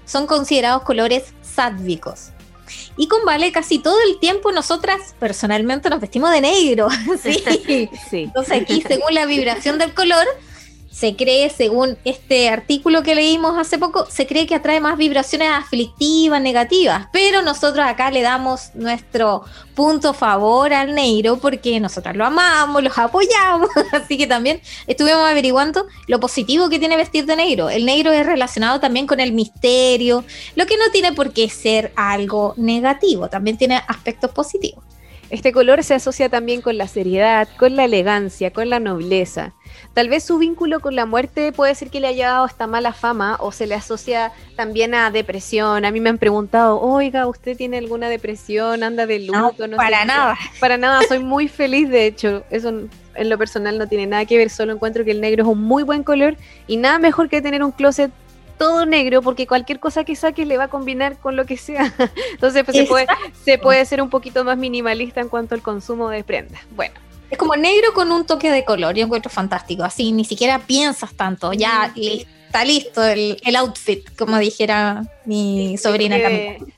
Son 0.05 0.29
considerados 0.29 0.83
colores 0.83 1.35
sádvicos. 1.43 2.31
Y 2.97 3.09
con 3.09 3.25
Vale 3.25 3.53
casi 3.53 3.79
todo 3.79 3.97
el 4.09 4.19
tiempo 4.19 4.53
nosotras 4.53 5.15
personalmente 5.19 5.91
nos 5.91 6.01
vestimos 6.01 6.31
de 6.31 6.41
negro. 6.41 6.89
¿sí? 7.23 7.43
sí. 8.11 8.23
Entonces 8.25 8.63
aquí 8.63 8.83
según 8.87 9.15
la 9.15 9.27
vibración 9.27 9.79
del 9.79 9.95
color 9.95 10.27
se 10.91 11.15
cree, 11.15 11.51
según 11.51 11.97
este 12.05 12.49
artículo 12.49 13.03
que 13.03 13.15
leímos 13.15 13.57
hace 13.57 13.79
poco, 13.79 14.07
se 14.11 14.27
cree 14.27 14.47
que 14.47 14.57
atrae 14.57 14.81
más 14.81 14.99
vibraciones 14.99 15.49
aflictivas, 15.49 16.43
negativas, 16.43 17.07
pero 17.13 17.43
nosotros 17.43 17.87
acá 17.87 18.11
le 18.11 18.23
damos 18.23 18.75
nuestro 18.75 19.45
punto 19.75 20.13
favor 20.13 20.73
al 20.73 20.95
negro 20.95 21.39
porque 21.39 21.79
nosotros 21.79 22.17
lo 22.17 22.27
amamos, 22.27 22.83
los 22.83 22.99
apoyamos, 22.99 23.71
así 23.93 24.19
que 24.19 24.27
también 24.27 24.61
estuvimos 24.89 25.25
averiguando 25.29 25.87
lo 26.09 26.19
positivo 26.19 26.69
que 26.69 26.81
tiene 26.81 26.97
vestir 26.97 27.25
de 27.25 27.37
negro. 27.37 27.71
El 27.71 27.87
negro 27.87 28.11
es 28.11 28.27
relacionado 28.27 28.81
también 28.81 29.07
con 29.07 29.21
el 29.21 29.33
misterio, 29.33 30.25
lo 30.57 30.67
que 30.67 30.77
no 30.77 30.91
tiene 30.91 31.13
por 31.13 31.33
qué 31.33 31.49
ser 31.49 31.93
algo 31.95 32.55
negativo, 32.57 33.29
también 33.29 33.57
tiene 33.57 33.81
aspectos 33.87 34.33
positivos. 34.33 34.85
Este 35.31 35.53
color 35.53 35.85
se 35.85 35.95
asocia 35.95 36.29
también 36.29 36.61
con 36.61 36.77
la 36.77 36.89
seriedad, 36.89 37.49
con 37.57 37.77
la 37.77 37.85
elegancia, 37.85 38.53
con 38.53 38.69
la 38.69 38.81
nobleza. 38.81 39.53
Tal 39.95 40.09
vez 40.09 40.25
su 40.25 40.39
vínculo 40.39 40.81
con 40.81 40.97
la 40.97 41.07
muerte 41.07 41.53
puede 41.53 41.75
ser 41.77 41.89
que 41.89 42.01
le 42.01 42.09
haya 42.09 42.31
dado 42.31 42.47
esta 42.47 42.67
mala 42.67 42.93
fama 42.93 43.37
o 43.39 43.53
se 43.53 43.69
le 43.69 43.77
asocia 43.77 44.33
también 44.57 44.93
a 44.93 45.13
depresión. 45.13 45.85
A 45.85 45.93
mí 45.93 46.01
me 46.01 46.11
han 46.11 46.19
preguntado, 46.19 46.81
oiga, 46.81 47.29
¿usted 47.29 47.57
tiene 47.57 47.79
alguna 47.79 48.09
depresión? 48.09 48.83
¿Anda 48.83 49.07
de 49.07 49.21
luto? 49.21 49.69
No, 49.69 49.77
para 49.77 50.05
nada. 50.05 50.37
Para 50.59 50.77
nada, 50.77 51.01
soy 51.07 51.21
muy 51.21 51.47
feliz 51.47 51.89
de 51.89 52.07
hecho. 52.07 52.43
Eso 52.51 52.71
en 53.15 53.29
lo 53.29 53.39
personal 53.39 53.79
no 53.79 53.87
tiene 53.87 54.09
nada 54.09 54.25
que 54.25 54.37
ver, 54.37 54.51
solo 54.51 54.73
encuentro 54.73 55.05
que 55.05 55.13
el 55.13 55.21
negro 55.21 55.45
es 55.45 55.49
un 55.49 55.63
muy 55.63 55.85
buen 55.85 56.03
color 56.03 56.37
y 56.67 56.77
nada 56.77 56.99
mejor 56.99 57.29
que 57.29 57.41
tener 57.41 57.63
un 57.63 57.71
closet 57.71 58.11
todo 58.61 58.85
negro 58.85 59.23
porque 59.23 59.47
cualquier 59.47 59.81
cosa 59.81 60.05
que 60.05 60.15
saques 60.15 60.47
le 60.47 60.59
va 60.59 60.65
a 60.65 60.69
combinar 60.69 61.17
con 61.17 61.35
lo 61.35 61.47
que 61.47 61.57
sea. 61.57 61.95
Entonces 62.33 62.63
pues, 62.63 62.77
se, 62.77 62.85
puede, 62.85 63.07
se 63.43 63.57
puede 63.57 63.87
ser 63.87 64.03
un 64.03 64.11
poquito 64.11 64.45
más 64.45 64.59
minimalista 64.59 65.23
en 65.23 65.31
cuanto 65.31 65.55
al 65.55 65.63
consumo 65.63 66.11
de 66.11 66.23
prendas. 66.23 66.61
Bueno. 66.77 66.93
Es 67.31 67.39
como 67.39 67.57
negro 67.57 67.95
con 67.95 68.13
un 68.13 68.27
toque 68.27 68.51
de 68.51 68.67
color, 68.67 68.95
yo 68.95 69.05
encuentro 69.07 69.31
fantástico. 69.31 69.83
Así 69.83 70.13
ni 70.13 70.27
siquiera 70.27 70.59
piensas 70.59 71.15
tanto, 71.15 71.55
ya 71.55 71.91
está 71.97 72.63
listo 72.67 73.03
el, 73.03 73.57
outfit, 73.57 74.15
como 74.15 74.37
dijera 74.37 75.05
mi 75.25 75.79
sobrina 75.79 76.19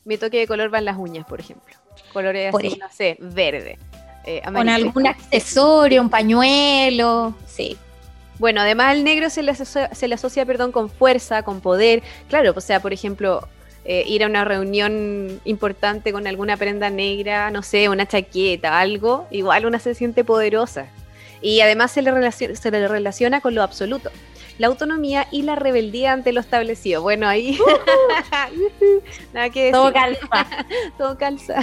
Mi 0.04 0.18
toque 0.18 0.38
de 0.38 0.46
color 0.46 0.72
va 0.72 0.78
en 0.78 0.84
las 0.84 0.96
uñas, 0.96 1.26
por 1.26 1.40
ejemplo. 1.40 1.74
Colores 2.12 2.54
así, 2.54 2.78
no 2.78 2.92
sé, 2.92 3.16
verde. 3.18 3.76
Eh, 4.24 4.40
con 4.44 4.68
algún 4.68 5.08
accesorio, 5.08 6.00
un 6.00 6.10
pañuelo, 6.10 7.34
sí. 7.44 7.76
Bueno, 8.42 8.60
además 8.60 8.96
el 8.96 9.04
negro 9.04 9.30
se 9.30 9.40
le 9.44 9.52
asocia, 9.52 9.94
se 9.94 10.08
le 10.08 10.16
asocia 10.16 10.44
perdón, 10.44 10.72
con 10.72 10.90
fuerza, 10.90 11.44
con 11.44 11.60
poder. 11.60 12.02
Claro, 12.28 12.52
o 12.56 12.60
sea, 12.60 12.80
por 12.82 12.92
ejemplo, 12.92 13.46
eh, 13.84 14.02
ir 14.08 14.24
a 14.24 14.26
una 14.26 14.44
reunión 14.44 15.40
importante 15.44 16.12
con 16.12 16.26
alguna 16.26 16.56
prenda 16.56 16.90
negra, 16.90 17.52
no 17.52 17.62
sé, 17.62 17.88
una 17.88 18.04
chaqueta, 18.04 18.80
algo, 18.80 19.28
igual 19.30 19.64
una 19.64 19.78
se 19.78 19.94
siente 19.94 20.24
poderosa. 20.24 20.88
Y 21.40 21.60
además 21.60 21.92
se 21.92 22.02
le, 22.02 22.10
relaciona, 22.10 22.56
se 22.56 22.72
le 22.72 22.88
relaciona 22.88 23.40
con 23.40 23.54
lo 23.54 23.62
absoluto, 23.62 24.10
la 24.58 24.66
autonomía 24.66 25.28
y 25.30 25.42
la 25.42 25.54
rebeldía 25.54 26.12
ante 26.12 26.32
lo 26.32 26.40
establecido. 26.40 27.00
Bueno, 27.00 27.28
ahí... 27.28 27.56
Nada 29.32 29.50
que 29.50 29.66
decir. 29.66 29.72
Todo 29.72 29.92
calza. 29.92 30.46
Todo 30.98 31.16
calza. 31.16 31.60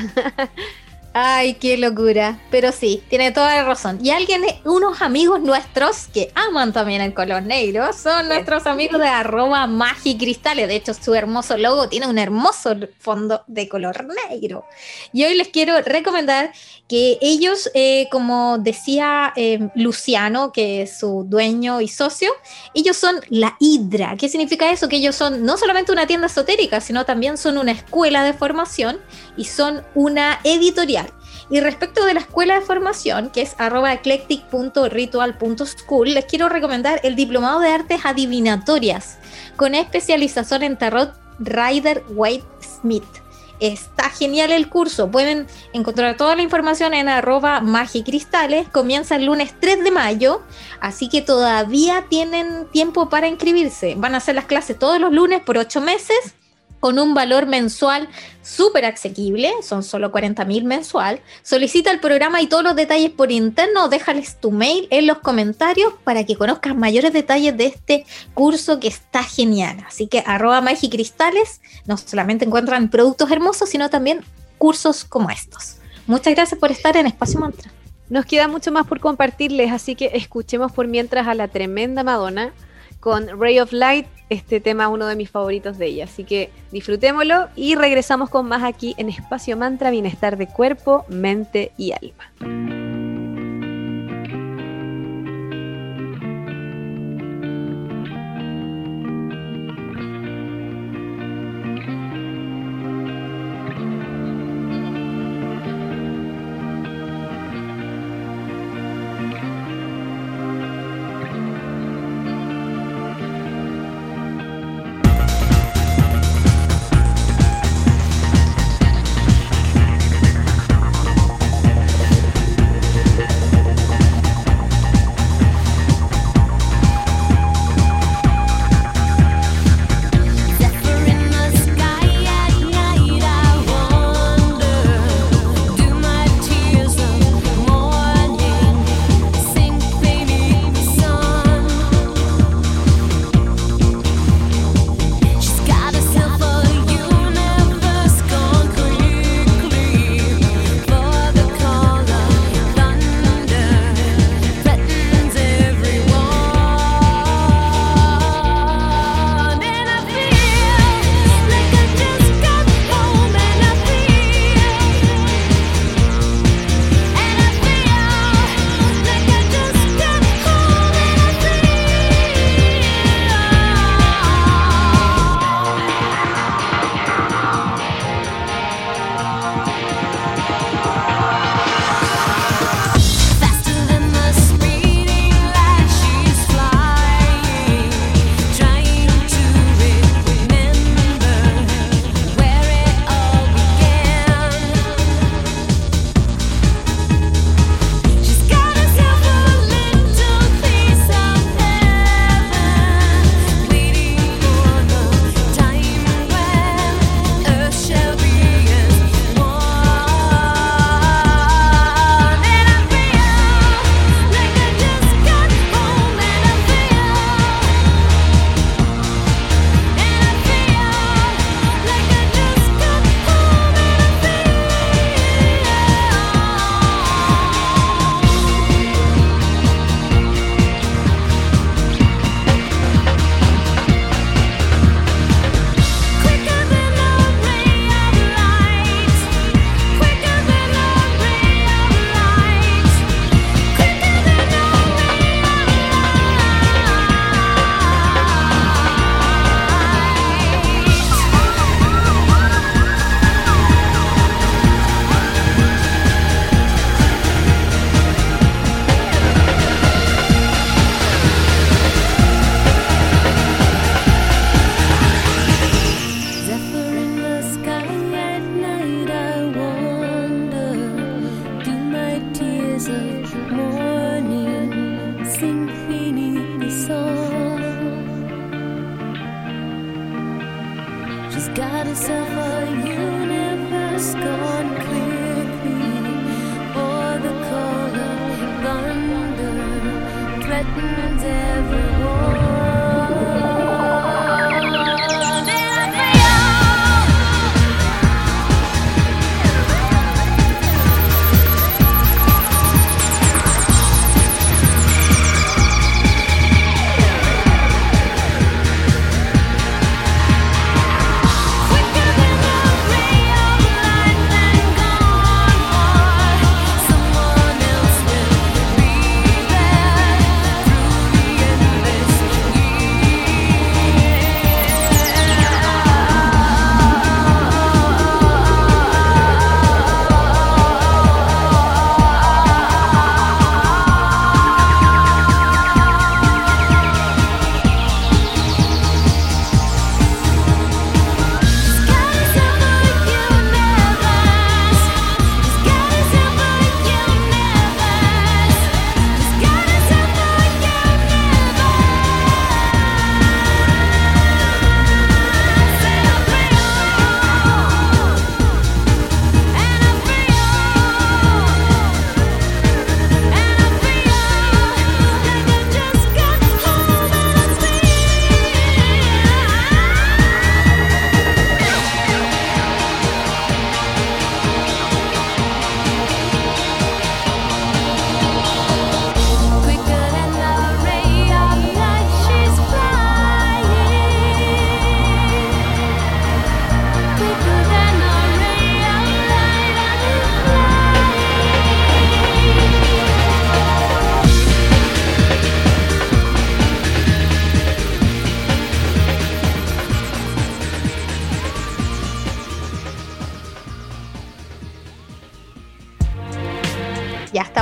Ay, 1.22 1.56
qué 1.56 1.78
locura. 1.78 2.40
Pero 2.50 2.72
sí, 2.72 3.04
tiene 3.10 3.34
toda 3.34 3.54
la 3.54 3.66
razón. 3.66 4.00
Y 4.02 4.12
alguien, 4.12 4.42
unos 4.64 5.02
amigos 5.02 5.42
nuestros 5.42 6.08
que 6.08 6.32
aman 6.34 6.72
también 6.72 7.02
el 7.02 7.14
color 7.14 7.44
negro, 7.44 7.92
son 7.92 8.30
nuestros 8.30 8.66
amigos 8.66 9.02
de 9.02 9.08
arroba 9.10 9.68
magicristales. 9.68 10.70
De 10.70 10.78
hecho, 10.78 10.94
su 10.94 11.14
hermoso 11.14 11.58
logo 11.58 11.90
tiene 11.90 12.08
un 12.08 12.18
hermoso 12.18 12.74
fondo 13.00 13.44
de 13.48 13.68
color 13.68 14.08
negro. 14.30 14.64
Y 15.12 15.26
hoy 15.26 15.36
les 15.36 15.50
quiero 15.50 15.82
recomendar 15.82 16.54
que 16.88 17.18
ellos, 17.20 17.70
eh, 17.74 18.08
como 18.10 18.58
decía 18.58 19.34
eh, 19.36 19.68
Luciano, 19.76 20.54
que 20.54 20.84
es 20.84 21.00
su 21.00 21.26
dueño 21.28 21.82
y 21.82 21.90
socio, 21.90 22.32
ellos 22.74 22.96
son 22.96 23.20
la 23.28 23.58
Hidra. 23.60 24.16
¿Qué 24.18 24.30
significa 24.30 24.72
eso? 24.72 24.88
Que 24.88 24.96
ellos 24.96 25.18
son 25.18 25.44
no 25.44 25.58
solamente 25.58 25.92
una 25.92 26.08
tienda 26.08 26.28
esotérica, 26.28 26.80
sino 26.80 27.06
también 27.06 27.38
son 27.38 27.58
una 27.58 27.74
escuela 27.74 28.24
de 28.24 28.32
formación 28.32 29.00
y 29.38 29.45
son 29.45 29.81
una 29.95 30.39
editorial. 30.43 31.09
Y 31.50 31.62
respecto 31.62 32.05
de 32.05 32.13
la 32.13 32.19
escuela 32.19 32.59
de 32.59 32.65
formación, 32.65 33.31
que 33.31 33.41
es 33.41 33.55
arroba 33.57 33.91
eclectic.ritual.school, 33.93 36.13
les 36.13 36.25
quiero 36.25 36.48
recomendar 36.48 37.00
el 37.03 37.15
Diplomado 37.15 37.59
de 37.59 37.69
Artes 37.69 38.01
Adivinatorias, 38.03 39.17
con 39.55 39.74
especialización 39.74 40.62
en 40.63 40.77
tarot 40.77 41.13
Rider 41.39 42.03
White 42.09 42.45
Smith. 42.62 43.05
Está 43.59 44.09
genial 44.09 44.51
el 44.51 44.69
curso. 44.69 45.12
Pueden 45.12 45.48
encontrar 45.74 46.15
toda 46.15 46.36
la 46.36 46.43
información 46.43 46.93
en 46.93 47.09
arroba 47.09 47.59
magicristales. 47.59 48.69
Comienza 48.69 49.17
el 49.17 49.25
lunes 49.25 49.53
3 49.59 49.83
de 49.83 49.91
mayo, 49.91 50.43
así 50.79 51.09
que 51.09 51.21
todavía 51.21 52.05
tienen 52.09 52.67
tiempo 52.67 53.09
para 53.09 53.27
inscribirse. 53.27 53.95
Van 53.98 54.13
a 54.13 54.19
hacer 54.19 54.36
las 54.36 54.45
clases 54.45 54.79
todos 54.79 55.01
los 55.01 55.12
lunes 55.12 55.41
por 55.41 55.57
8 55.57 55.81
meses 55.81 56.36
con 56.79 57.00
un 57.00 57.13
valor 57.13 57.45
mensual 57.45 58.09
súper 58.41 58.86
asequible, 58.86 59.51
son 59.62 59.83
solo 59.83 60.12
40 60.12 60.45
mil 60.45 60.63
mensual. 60.63 61.21
Solicita 61.43 61.91
el 61.91 62.00
programa 62.00 62.41
y 62.41 62.48
todos 62.48 62.63
los 62.63 62.75
detalles 62.75 63.12
por 63.12 63.31
interno, 63.31 63.89
déjales 63.89 64.39
tu 64.39 64.51
mail 64.51 64.88
en 64.89 65.07
los 65.07 65.19
comentarios 65.19 65.93
para 66.03 66.25
que 66.25 66.36
conozcas 66.36 66.75
mayores 66.75 67.13
detalles 67.13 67.55
de 67.57 67.67
este 67.67 68.05
curso 68.33 68.79
que 68.79 68.88
está 68.88 69.24
genial. 69.24 69.77
Así 69.88 70.07
que 70.07 70.24
arroba 70.25 70.63
Cristales 70.89 71.62
no 71.86 71.98
solamente 71.98 72.45
encuentran 72.45 72.89
productos 72.89 73.29
hermosos, 73.31 73.69
sino 73.69 73.89
también 73.89 74.24
cursos 74.57 75.03
como 75.03 75.29
estos. 75.29 75.77
Muchas 76.07 76.33
gracias 76.33 76.59
por 76.59 76.71
estar 76.71 76.98
en 76.98 77.07
Espacio 77.07 77.39
Mantra. 77.39 77.71
Nos 78.09 78.25
queda 78.25 78.48
mucho 78.48 78.71
más 78.71 78.88
por 78.88 79.00
compartirles, 79.00 79.71
así 79.71 79.95
que 79.95 80.12
escuchemos 80.13 80.71
por 80.71 80.88
mientras 80.88 81.27
a 81.27 81.36
la 81.36 81.48
tremenda 81.48 82.03
Madonna 82.03 82.53
con 83.00 83.39
Ray 83.39 83.60
of 83.60 83.72
Light, 83.72 84.08
este 84.29 84.60
tema 84.60 84.88
uno 84.88 85.08
de 85.08 85.15
mis 85.15 85.29
favoritos 85.29 85.77
de 85.77 85.88
ella. 85.88 86.03
Así 86.06 86.24
que 86.24 86.50
disfrutémoslo 86.72 87.50
y 87.56 87.75
regresamos 87.75 88.29
con 88.29 88.48
más 88.48 88.63
aquí 88.63 88.96
en 88.98 89.10
Espacio 89.10 89.58
Mantra, 89.58 89.91
Bienestar 89.91 90.38
de 90.38 90.48
Cuerpo, 90.48 91.06
Mente 91.10 91.72
y 91.77 91.94
Alma. 91.94 92.78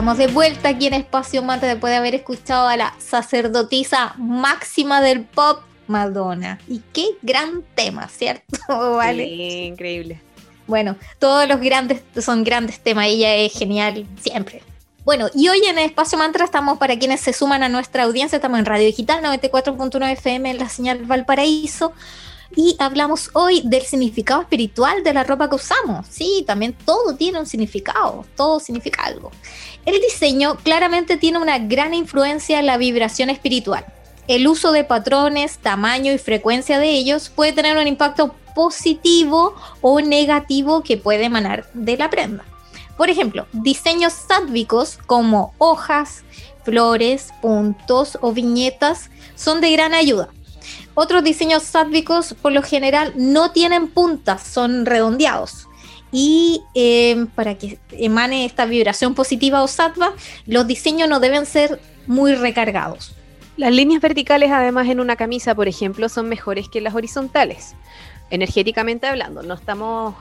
Estamos 0.07 0.25
de 0.25 0.33
vuelta 0.33 0.69
aquí 0.69 0.87
en 0.87 0.93
Espacio 0.93 1.43
Mantra 1.43 1.67
después 1.67 1.91
de 1.91 1.97
haber 1.97 2.15
escuchado 2.15 2.69
a 2.69 2.77
la 2.77 2.93
sacerdotisa 2.97 4.13
máxima 4.17 5.01
del 5.01 5.25
pop, 5.25 5.59
Madonna. 5.87 6.59
Y 6.65 6.81
qué 6.93 7.07
gran 7.21 7.61
tema, 7.75 8.07
¿cierto? 8.07 8.57
¿Vale? 8.95 9.25
Sí, 9.25 9.63
increíble. 9.65 10.21
Bueno, 10.65 10.95
todos 11.19 11.45
los 11.49 11.59
grandes 11.59 12.03
son 12.21 12.45
grandes 12.45 12.79
temas, 12.79 13.07
ella 13.07 13.35
es 13.35 13.51
genial 13.51 14.05
siempre. 14.21 14.63
Bueno, 15.03 15.27
y 15.35 15.49
hoy 15.49 15.59
en 15.67 15.77
Espacio 15.77 16.17
Mantra 16.17 16.45
estamos 16.45 16.77
para 16.77 16.97
quienes 16.97 17.19
se 17.19 17.33
suman 17.33 17.61
a 17.61 17.67
nuestra 17.67 18.03
audiencia, 18.03 18.37
estamos 18.37 18.59
en 18.59 18.65
Radio 18.65 18.85
Digital 18.85 19.21
94.9 19.21 20.13
FM 20.13 20.51
en 20.51 20.57
la 20.57 20.69
señal 20.69 21.03
Valparaíso 21.03 21.91
y 22.55 22.77
hablamos 22.79 23.29
hoy 23.33 23.61
del 23.65 23.83
significado 23.83 24.41
espiritual 24.41 25.03
de 25.03 25.13
la 25.13 25.23
ropa 25.25 25.49
que 25.49 25.55
usamos. 25.55 26.07
Sí, 26.09 26.43
también 26.47 26.73
todo 26.73 27.15
tiene 27.15 27.39
un 27.39 27.45
significado, 27.45 28.25
todo 28.35 28.59
significa 28.59 29.03
algo. 29.03 29.31
El 29.87 30.01
diseño 30.01 30.57
claramente 30.57 31.15
tiene 31.15 31.37
una 31.37 31.59
gran 31.59 31.93
influencia 31.93 32.59
en 32.59 32.65
la 32.65 32.75
vibración 32.75 33.29
espiritual. 33.29 33.85
El 34.27 34.45
uso 34.45 34.73
de 34.73 34.83
patrones, 34.83 35.59
tamaño 35.59 36.11
y 36.11 36.17
frecuencia 36.17 36.77
de 36.77 36.89
ellos 36.89 37.29
puede 37.29 37.53
tener 37.53 37.77
un 37.77 37.87
impacto 37.87 38.35
positivo 38.53 39.55
o 39.79 40.01
negativo 40.01 40.83
que 40.83 40.97
puede 40.97 41.23
emanar 41.23 41.69
de 41.73 41.95
la 41.95 42.09
prenda. 42.09 42.43
Por 42.97 43.09
ejemplo, 43.09 43.47
diseños 43.53 44.11
sádvicos 44.11 44.99
como 45.05 45.53
hojas, 45.57 46.25
flores, 46.65 47.29
puntos 47.41 48.17
o 48.19 48.33
viñetas 48.33 49.09
son 49.35 49.61
de 49.61 49.71
gran 49.71 49.93
ayuda. 49.93 50.27
Otros 50.95 51.23
diseños 51.23 51.63
sádvicos 51.63 52.35
por 52.41 52.51
lo 52.51 52.61
general 52.61 53.13
no 53.15 53.51
tienen 53.51 53.87
puntas, 53.87 54.43
son 54.43 54.85
redondeados. 54.85 55.66
Y 56.11 56.63
em, 56.73 57.27
para 57.27 57.55
que 57.55 57.79
emane 57.91 58.45
esta 58.45 58.65
vibración 58.65 59.13
positiva 59.13 59.61
o 59.61 59.67
sattva, 59.67 60.13
los 60.45 60.65
diseños 60.65 61.09
no 61.09 61.19
deben 61.19 61.45
ser 61.45 61.79
muy 62.05 62.33
recargados. 62.35 63.13
Las 63.57 63.73
líneas 63.73 64.01
verticales, 64.01 64.51
además, 64.51 64.87
en 64.87 64.99
una 64.99 65.15
camisa, 65.15 65.55
por 65.55 65.67
ejemplo, 65.67 66.09
son 66.09 66.29
mejores 66.29 66.69
que 66.69 66.79
las 66.79 66.93
horizontales, 66.93 67.75
energéticamente 68.29 69.07
hablando. 69.07 69.41
No 69.41 69.55
estamos 69.55 70.15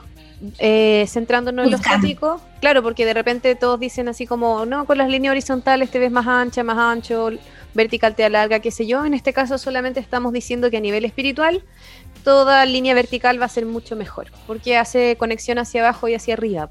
eh, 0.59 1.07
centrándonos 1.09 1.67
en 1.67 1.73
los 1.73 1.81
estáticos, 1.81 2.43
claro, 2.61 2.83
porque 2.83 3.07
de 3.07 3.15
repente 3.15 3.55
todos 3.55 3.81
dicen 3.81 4.09
así 4.09 4.27
como, 4.27 4.67
no, 4.67 4.85
con 4.85 4.99
las 4.99 5.09
líneas 5.09 5.33
horizontales 5.33 5.91
te 5.91 5.99
ves 5.99 6.11
más 6.11 6.27
ancha, 6.27 6.63
más 6.63 6.79
ancho, 6.79 7.31
vertical 7.75 8.15
te 8.15 8.25
alarga, 8.25 8.61
qué 8.61 8.71
sé 8.71 8.87
yo. 8.87 9.05
En 9.05 9.15
este 9.15 9.33
caso 9.33 9.57
solamente 9.57 10.01
estamos 10.01 10.33
diciendo 10.33 10.71
que 10.71 10.77
a 10.77 10.81
nivel 10.81 11.05
espiritual 11.05 11.63
toda 12.27 12.67
línea 12.67 12.93
vertical 12.93 13.41
va 13.41 13.45
a 13.47 13.49
ser 13.49 13.67
mucho 13.67 13.95
mejor, 13.95 14.33
porque 14.49 14.77
hace 14.77 15.15
conexión 15.17 15.59
hacia 15.59 15.83
abajo 15.83 16.09
y 16.09 16.15
hacia 16.15 16.35
arriba. 16.35 16.71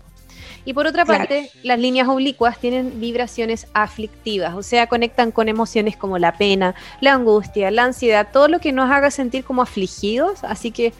Y 0.65 0.73
por 0.73 0.85
otra 0.85 1.05
parte, 1.05 1.49
las 1.63 1.79
líneas 1.79 2.09
oblicuas 2.09 2.59
tienen 2.59 2.99
vibraciones 2.99 3.65
aflictivas, 3.73 4.53
o 4.53 4.63
sea, 4.63 4.87
conectan 4.87 5.31
con 5.31 5.47
emociones 5.47 5.95
como 5.95 6.17
la 6.17 6.37
pena, 6.37 6.75
la 6.99 7.13
angustia, 7.13 7.71
la 7.71 7.85
ansiedad, 7.85 8.27
todo 8.33 8.49
lo 8.49 8.59
que 8.59 8.73
nos 8.73 8.91
haga 8.91 9.09
sentir 9.11 9.45
como 9.45 9.61
afligidos, 9.61 10.43
así 10.43 10.71
que 10.71 10.91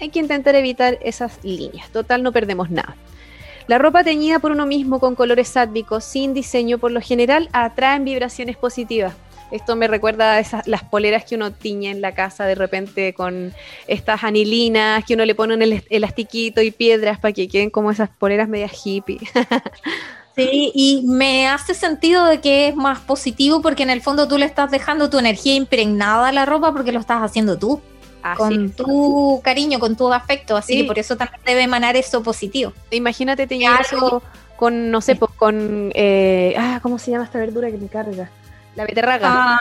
hay 0.00 0.08
que 0.08 0.20
intentar 0.20 0.54
evitar 0.54 0.98
esas 1.02 1.44
líneas. 1.44 1.90
Total, 1.90 2.22
no 2.22 2.32
perdemos 2.32 2.70
nada. 2.70 2.96
La 3.66 3.76
ropa 3.76 4.04
teñida 4.04 4.38
por 4.38 4.52
uno 4.52 4.64
mismo 4.64 5.00
con 5.00 5.14
colores 5.14 5.48
sádvicos, 5.48 6.02
sin 6.02 6.32
diseño, 6.32 6.78
por 6.78 6.92
lo 6.92 7.02
general 7.02 7.50
atraen 7.52 8.04
vibraciones 8.04 8.56
positivas. 8.56 9.12
Esto 9.52 9.76
me 9.76 9.86
recuerda 9.86 10.32
a 10.32 10.40
esas, 10.40 10.66
las 10.66 10.82
poleras 10.82 11.24
que 11.24 11.36
uno 11.36 11.52
tiñe 11.52 11.90
en 11.90 12.00
la 12.00 12.14
casa 12.14 12.46
de 12.46 12.54
repente 12.54 13.14
con 13.14 13.52
estas 13.86 14.24
anilinas, 14.24 15.04
que 15.04 15.14
uno 15.14 15.24
le 15.24 15.34
pone 15.34 15.54
un 15.54 15.62
elastiquito 15.90 16.62
y 16.62 16.70
piedras 16.70 17.20
para 17.20 17.32
que 17.32 17.46
queden 17.46 17.70
como 17.70 17.90
esas 17.90 18.08
poleras 18.08 18.48
medias 18.48 18.72
hippie. 18.84 19.20
Sí, 20.34 20.72
y 20.74 21.02
me 21.04 21.46
hace 21.46 21.74
sentido 21.74 22.24
de 22.24 22.40
que 22.40 22.68
es 22.68 22.74
más 22.74 23.00
positivo 23.00 23.60
porque 23.60 23.82
en 23.82 23.90
el 23.90 24.00
fondo 24.00 24.28
tú 24.28 24.38
le 24.38 24.46
estás 24.46 24.70
dejando 24.70 25.10
tu 25.10 25.18
energía 25.18 25.54
impregnada 25.54 26.28
a 26.28 26.32
la 26.32 26.46
ropa 26.46 26.72
porque 26.72 26.90
lo 26.90 27.00
estás 27.00 27.20
haciendo 27.20 27.58
tú 27.58 27.82
con 28.36 28.70
tu 28.70 29.40
cariño, 29.42 29.78
con 29.78 29.96
tu 29.96 30.12
afecto, 30.12 30.56
así 30.56 30.80
que 30.80 30.84
por 30.84 30.98
eso 30.98 31.16
también 31.16 31.40
debe 31.44 31.62
emanar 31.62 31.96
eso 31.96 32.22
positivo. 32.22 32.72
Imagínate 32.90 33.46
teñir 33.46 33.68
algo 33.68 34.22
con, 34.56 34.90
no 34.90 35.00
sé, 35.00 35.16
pues 35.16 35.32
con, 35.32 35.90
eh, 35.94 36.54
ah, 36.56 36.78
¿cómo 36.82 36.98
se 36.98 37.10
llama 37.10 37.24
esta 37.24 37.38
verdura 37.38 37.70
que 37.70 37.78
me 37.78 37.88
carga? 37.88 38.30
La 38.74 38.86
beterraga. 38.86 39.28
Ah, 39.30 39.60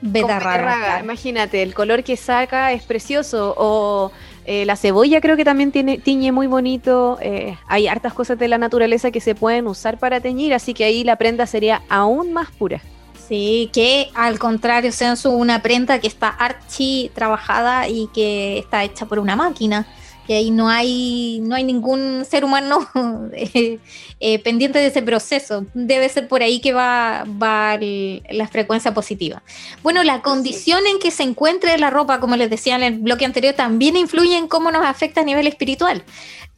beterraga. 0.00 1.00
Imagínate, 1.00 1.62
el 1.62 1.74
color 1.74 2.02
que 2.02 2.16
saca 2.16 2.72
es 2.72 2.82
precioso. 2.82 3.54
O 3.56 4.10
eh, 4.46 4.64
la 4.64 4.76
cebolla 4.76 5.20
creo 5.20 5.36
que 5.36 5.44
también 5.44 5.70
tiene, 5.70 5.98
tiñe 5.98 6.32
muy 6.32 6.46
bonito. 6.46 7.18
Eh, 7.20 7.56
hay 7.66 7.86
hartas 7.86 8.14
cosas 8.14 8.38
de 8.38 8.48
la 8.48 8.58
naturaleza 8.58 9.10
que 9.10 9.20
se 9.20 9.34
pueden 9.34 9.66
usar 9.66 9.98
para 9.98 10.20
teñir, 10.20 10.54
así 10.54 10.74
que 10.74 10.84
ahí 10.84 11.04
la 11.04 11.16
prenda 11.16 11.46
sería 11.46 11.82
aún 11.88 12.32
más 12.32 12.50
pura. 12.50 12.80
Sí, 13.28 13.68
que 13.74 14.08
al 14.14 14.38
contrario, 14.38 14.90
sean 14.90 15.16
una 15.24 15.60
prenda 15.60 15.98
que 15.98 16.06
está 16.06 16.28
archi 16.28 17.10
trabajada 17.14 17.86
y 17.86 18.08
que 18.14 18.58
está 18.58 18.84
hecha 18.84 19.04
por 19.04 19.18
una 19.18 19.36
máquina 19.36 19.86
que 20.28 20.34
ahí 20.34 20.50
no 20.50 20.68
hay, 20.68 21.40
no 21.42 21.54
hay 21.54 21.64
ningún 21.64 22.26
ser 22.28 22.44
humano 22.44 22.86
eh, 23.32 23.78
eh, 24.20 24.38
pendiente 24.40 24.78
de 24.78 24.88
ese 24.88 25.00
proceso. 25.00 25.64
Debe 25.72 26.06
ser 26.10 26.28
por 26.28 26.42
ahí 26.42 26.60
que 26.60 26.74
va, 26.74 27.24
va 27.24 27.78
la 27.80 28.46
frecuencia 28.46 28.92
positiva. 28.92 29.42
Bueno, 29.82 30.04
la 30.04 30.20
condición 30.20 30.86
en 30.86 30.98
que 30.98 31.10
se 31.10 31.22
encuentre 31.22 31.78
la 31.78 31.88
ropa, 31.88 32.20
como 32.20 32.36
les 32.36 32.50
decía 32.50 32.76
en 32.76 32.82
el 32.82 32.98
bloque 32.98 33.24
anterior, 33.24 33.54
también 33.54 33.96
influye 33.96 34.36
en 34.36 34.48
cómo 34.48 34.70
nos 34.70 34.84
afecta 34.84 35.22
a 35.22 35.24
nivel 35.24 35.46
espiritual 35.46 36.04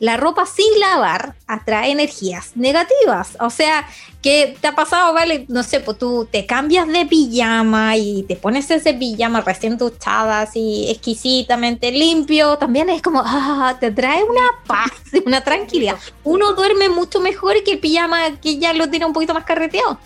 la 0.00 0.16
ropa 0.16 0.46
sin 0.46 0.80
lavar 0.80 1.34
atrae 1.46 1.92
energías 1.92 2.52
negativas. 2.56 3.36
O 3.38 3.50
sea, 3.50 3.86
¿qué 4.22 4.56
te 4.58 4.66
ha 4.66 4.74
pasado, 4.74 5.12
vale? 5.12 5.44
No 5.48 5.62
sé, 5.62 5.80
pues 5.80 5.98
tú 5.98 6.26
te 6.28 6.46
cambias 6.46 6.88
de 6.88 7.04
pijama 7.04 7.96
y 7.96 8.24
te 8.24 8.34
pones 8.34 8.70
ese 8.70 8.94
pijama 8.94 9.42
recién 9.42 9.76
duchada, 9.76 10.40
así 10.40 10.86
exquisitamente 10.88 11.92
limpio. 11.92 12.56
También 12.56 12.88
es 12.88 13.02
como, 13.02 13.22
ah, 13.24 13.76
te 13.78 13.90
trae 13.90 14.24
una 14.24 14.42
paz, 14.66 14.90
una 15.26 15.44
tranquilidad. 15.44 15.96
Uno 16.24 16.54
duerme 16.54 16.88
mucho 16.88 17.20
mejor 17.20 17.62
que 17.62 17.72
el 17.72 17.78
pijama 17.78 18.40
que 18.40 18.58
ya 18.58 18.72
lo 18.72 18.88
tiene 18.88 19.04
un 19.04 19.12
poquito 19.12 19.34
más 19.34 19.44
carreteado 19.44 19.98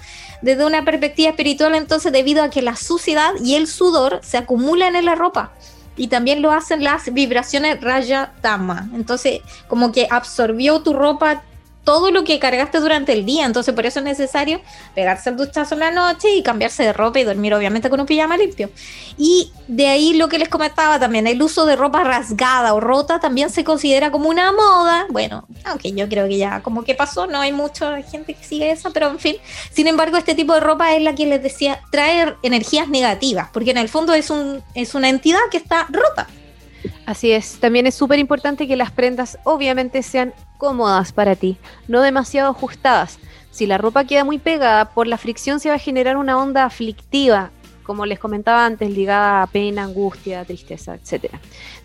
desde 0.43 0.67
una 0.67 0.85
perspectiva 0.85 1.31
espiritual, 1.31 1.75
entonces, 1.75 2.13
debido 2.13 2.43
a 2.43 2.51
que 2.51 2.61
la 2.61 2.77
suciedad 2.77 3.33
y 3.43 3.55
el 3.55 3.67
sudor 3.67 4.21
se 4.23 4.37
acumulan 4.37 4.95
en 4.95 5.07
la 5.07 5.15
ropa 5.15 5.55
y 5.97 6.09
también 6.09 6.43
lo 6.43 6.53
hacen 6.53 6.83
las 6.83 7.13
vibraciones 7.13 7.81
Raya 7.81 8.33
Tama. 8.41 8.89
Entonces, 8.95 9.41
como 9.69 9.93
que 9.93 10.07
absorbió 10.11 10.81
tu 10.83 10.93
ropa 10.93 11.43
todo 11.85 12.11
lo 12.11 12.25
que 12.25 12.38
cargaste 12.38 12.81
durante 12.81 13.12
el 13.12 13.25
día. 13.25 13.44
Entonces, 13.44 13.75
por 13.75 13.87
eso 13.87 14.01
es 14.01 14.05
necesario 14.05 14.61
pegarse 14.94 15.31
el 15.31 15.37
duchazo 15.37 15.75
en 15.75 15.81
la 15.81 15.90
noche 15.90 16.35
y 16.35 16.42
cambiarse 16.42 16.83
de 16.83 16.92
ropa 16.92 17.20
y 17.20 17.25
dormir, 17.25 17.55
obviamente, 17.55 17.90
con 17.90 18.01
un 18.01 18.07
pijama 18.07 18.37
limpio. 18.37 18.70
Y 19.16 19.53
de 19.68 19.88
ahí 19.88 20.14
lo 20.14 20.29
que 20.29 20.38
les 20.38 20.49
comentaba 20.49 20.99
también, 20.99 21.27
el 21.27 21.40
uso 21.40 21.66
de 21.66 21.77
ropa 21.77 22.03
rasgada 22.03 22.75
o 22.75 22.81
rota 22.81 23.20
también 23.20 23.51
se 23.51 23.64
considera 23.64 24.11
como 24.11 24.29
una 24.29 24.51
moda. 24.53 25.07
Bueno, 25.11 25.47
aunque 25.64 25.92
yo 25.92 26.09
creo 26.09 26.27
que 26.27 26.38
ya 26.38 26.62
como 26.62 26.83
que 26.83 26.94
pasó, 26.94 27.27
no 27.27 27.40
hay 27.40 27.53
mucha 27.53 28.03
gente 28.03 28.35
que 28.35 28.44
sigue 28.44 28.70
esa, 28.70 28.90
pero 28.90 29.09
en 29.09 29.18
fin. 29.18 29.37
Sin 29.70 29.87
embargo, 29.87 30.16
este 30.16 30.35
tipo 30.35 30.55
de 30.55 30.61
ropa 30.61 30.94
es 30.94 31.03
la 31.03 31.14
que 31.14 31.27
les 31.27 31.42
decía, 31.42 31.81
trae 31.90 32.35
energías 32.42 32.88
negativas, 32.88 33.49
porque 33.53 33.70
en 33.70 33.79
el 33.79 33.88
fondo 33.88 34.14
es, 34.14 34.31
un, 34.31 34.62
es 34.75 34.94
una 34.94 35.09
entidad 35.09 35.40
que 35.51 35.59
está 35.59 35.87
rota. 35.90 36.27
Así 37.07 37.33
es, 37.33 37.59
también 37.61 37.87
es 37.87 37.95
súper 37.95 38.19
importante 38.19 38.67
que 38.67 38.77
las 38.77 38.90
prendas 38.90 39.38
obviamente 39.45 40.03
sean 40.03 40.33
cómodas 40.57 41.12
para 41.12 41.37
ti, 41.37 41.59
no 41.87 42.01
demasiado 42.01 42.51
ajustadas. 42.51 43.19
Si 43.51 43.67
la 43.67 43.77
ropa 43.77 44.05
queda 44.05 44.25
muy 44.25 44.38
pegada, 44.38 44.87
por 44.87 45.07
la 45.07 45.19
fricción 45.19 45.61
se 45.61 45.69
va 45.69 45.75
a 45.75 45.79
generar 45.79 46.17
una 46.17 46.38
onda 46.38 46.64
aflictiva, 46.64 47.51
como 47.83 48.07
les 48.07 48.19
comentaba 48.19 48.64
antes, 48.64 48.90
ligada 48.90 49.43
a 49.43 49.47
pena, 49.47 49.85
angustia, 49.85 50.47
tristeza, 50.47 50.95
etc. 50.95 51.35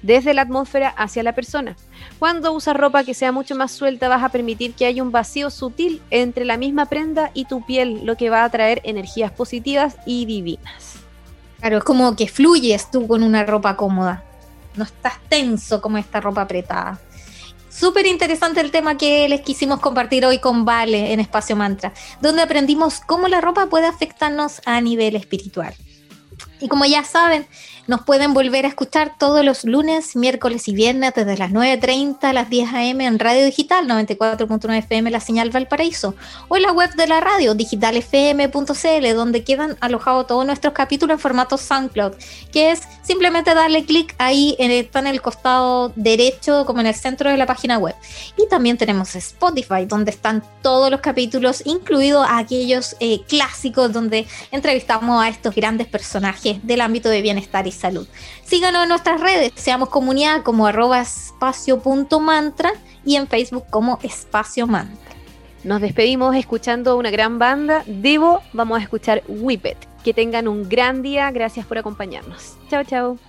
Desde 0.02 0.34
la 0.34 0.44
atmósfera 0.44 0.88
hacia 0.88 1.22
la 1.22 1.36
persona. 1.36 1.76
Cuando 2.18 2.54
usas 2.54 2.78
ropa 2.78 3.04
que 3.04 3.14
sea 3.14 3.34
mucho 3.34 3.56
más 3.56 3.74
suelta, 3.74 4.08
vas 4.08 4.24
a 4.24 4.30
permitir 4.30 4.74
que 4.74 4.86
haya 4.86 5.04
un 5.04 5.12
vacío 5.12 5.50
sutil 5.50 6.02
entre 6.12 6.46
la 6.46 6.56
misma 6.56 6.86
prenda 6.86 7.32
y 7.34 7.44
tu 7.44 7.66
piel, 7.66 8.06
lo 8.06 8.16
que 8.16 8.30
va 8.30 8.46
a 8.46 8.50
traer 8.50 8.80
energías 8.86 9.34
positivas 9.34 9.98
y 10.06 10.26
divinas. 10.26 10.96
Claro, 11.60 11.80
es 11.80 11.84
como 11.84 12.16
que 12.16 12.30
fluyes 12.30 12.90
tú 12.90 13.06
con 13.06 13.22
una 13.22 13.44
ropa 13.44 13.76
cómoda 13.76 14.24
no 14.76 14.84
estás 14.84 15.20
tenso 15.30 15.82
como 15.82 15.98
esta 15.98 16.20
ropa 16.20 16.42
apretada. 16.42 17.00
Súper 17.70 18.08
interesante 18.08 18.60
el 18.62 18.72
tema 18.72 18.98
que 18.98 19.30
les 19.30 19.42
quisimos 19.42 19.80
compartir 19.80 20.26
hoy 20.26 20.40
con 20.40 20.66
Vale 20.66 21.14
en 21.14 21.20
Espacio 21.20 21.56
Mantra, 21.56 21.94
donde 22.20 22.42
aprendimos 22.42 23.00
cómo 23.00 23.28
la 23.28 23.42
ropa 23.42 23.68
puede 23.68 23.86
afectarnos 23.86 24.62
a 24.66 24.82
nivel 24.82 25.16
espiritual. 25.16 25.74
Y 26.60 26.68
como 26.68 26.86
ya 26.86 27.04
saben, 27.04 27.48
nos 27.90 28.02
pueden 28.02 28.36
volver 28.36 28.66
a 28.66 28.68
escuchar 28.68 29.14
todos 29.18 29.44
los 29.44 29.64
lunes, 29.64 30.16
miércoles 30.16 30.68
y 30.68 30.76
viernes 30.76 31.12
desde 31.16 31.38
las 31.38 31.50
9.30 31.52 32.18
a 32.22 32.34
las 32.34 32.48
10 32.48 32.72
a.m. 32.72 33.04
en 33.04 33.18
Radio 33.18 33.44
Digital 33.44 33.88
94.9 33.88 34.78
FM 34.78 35.10
La 35.10 35.20
Señal 35.20 35.50
Valparaíso 35.50 36.14
o 36.50 36.56
en 36.56 36.62
la 36.62 36.72
web 36.72 36.94
de 36.94 37.08
la 37.08 37.20
radio 37.20 37.56
digitalfm.cl 37.56 39.16
donde 39.16 39.44
quedan 39.44 39.76
alojados 39.80 40.28
todos 40.28 40.46
nuestros 40.46 40.76
capítulos 40.76 41.16
en 41.16 41.20
formato 41.20 41.58
SoundCloud, 41.58 42.14
que 42.52 42.70
es 42.70 42.84
simplemente 43.02 43.56
darle 43.56 43.84
clic 43.86 44.14
ahí, 44.20 44.56
en 44.60 44.70
está 44.70 45.00
en 45.00 45.08
el 45.08 45.24
costado 45.24 45.92
derecho 45.96 46.68
como 46.68 46.82
en 46.82 46.88
el 46.88 46.96
centro 46.96 47.32
de 47.32 47.38
la 47.38 47.48
página 47.48 47.80
web. 47.80 47.96
Y 48.38 48.48
también 48.50 48.78
tenemos 48.78 49.16
Spotify 49.16 49.86
donde 49.88 50.12
están 50.12 50.44
todos 50.62 50.92
los 50.92 51.02
capítulos, 51.02 51.64
incluidos 51.66 52.28
aquellos 52.30 52.96
eh, 53.00 53.22
clásicos 53.28 53.92
donde 53.92 54.28
entrevistamos 54.52 55.24
a 55.24 55.28
estos 55.28 55.56
grandes 55.56 55.88
personajes 55.88 56.60
del 56.62 56.82
ámbito 56.82 57.10
de 57.10 57.24
bienestar 57.24 57.66
y 57.66 57.79
salud. 57.80 58.08
Síganos 58.44 58.84
en 58.84 58.90
nuestras 58.90 59.20
redes, 59.20 59.52
seamos 59.56 59.90
comunidad 59.90 60.44
como 60.44 60.68
arroba 60.68 61.02
espacio.mantra 61.02 62.74
y 63.04 63.16
en 63.16 63.28
Facebook 63.28 63.66
como 63.72 63.98
espacio 64.04 64.68
mantra. 64.68 65.10
Nos 65.64 65.82
despedimos 65.82 66.36
escuchando 66.36 66.98
una 66.98 67.12
gran 67.12 67.38
banda. 67.38 67.84
Debo, 67.86 68.42
vamos 68.54 68.80
a 68.80 68.84
escuchar 68.84 69.24
Whippet. 69.28 69.78
Que 70.04 70.14
tengan 70.14 70.48
un 70.48 70.70
gran 70.70 71.02
día. 71.02 71.30
Gracias 71.32 71.66
por 71.66 71.78
acompañarnos. 71.78 72.56
Chao, 72.70 72.84
chao. 72.86 73.29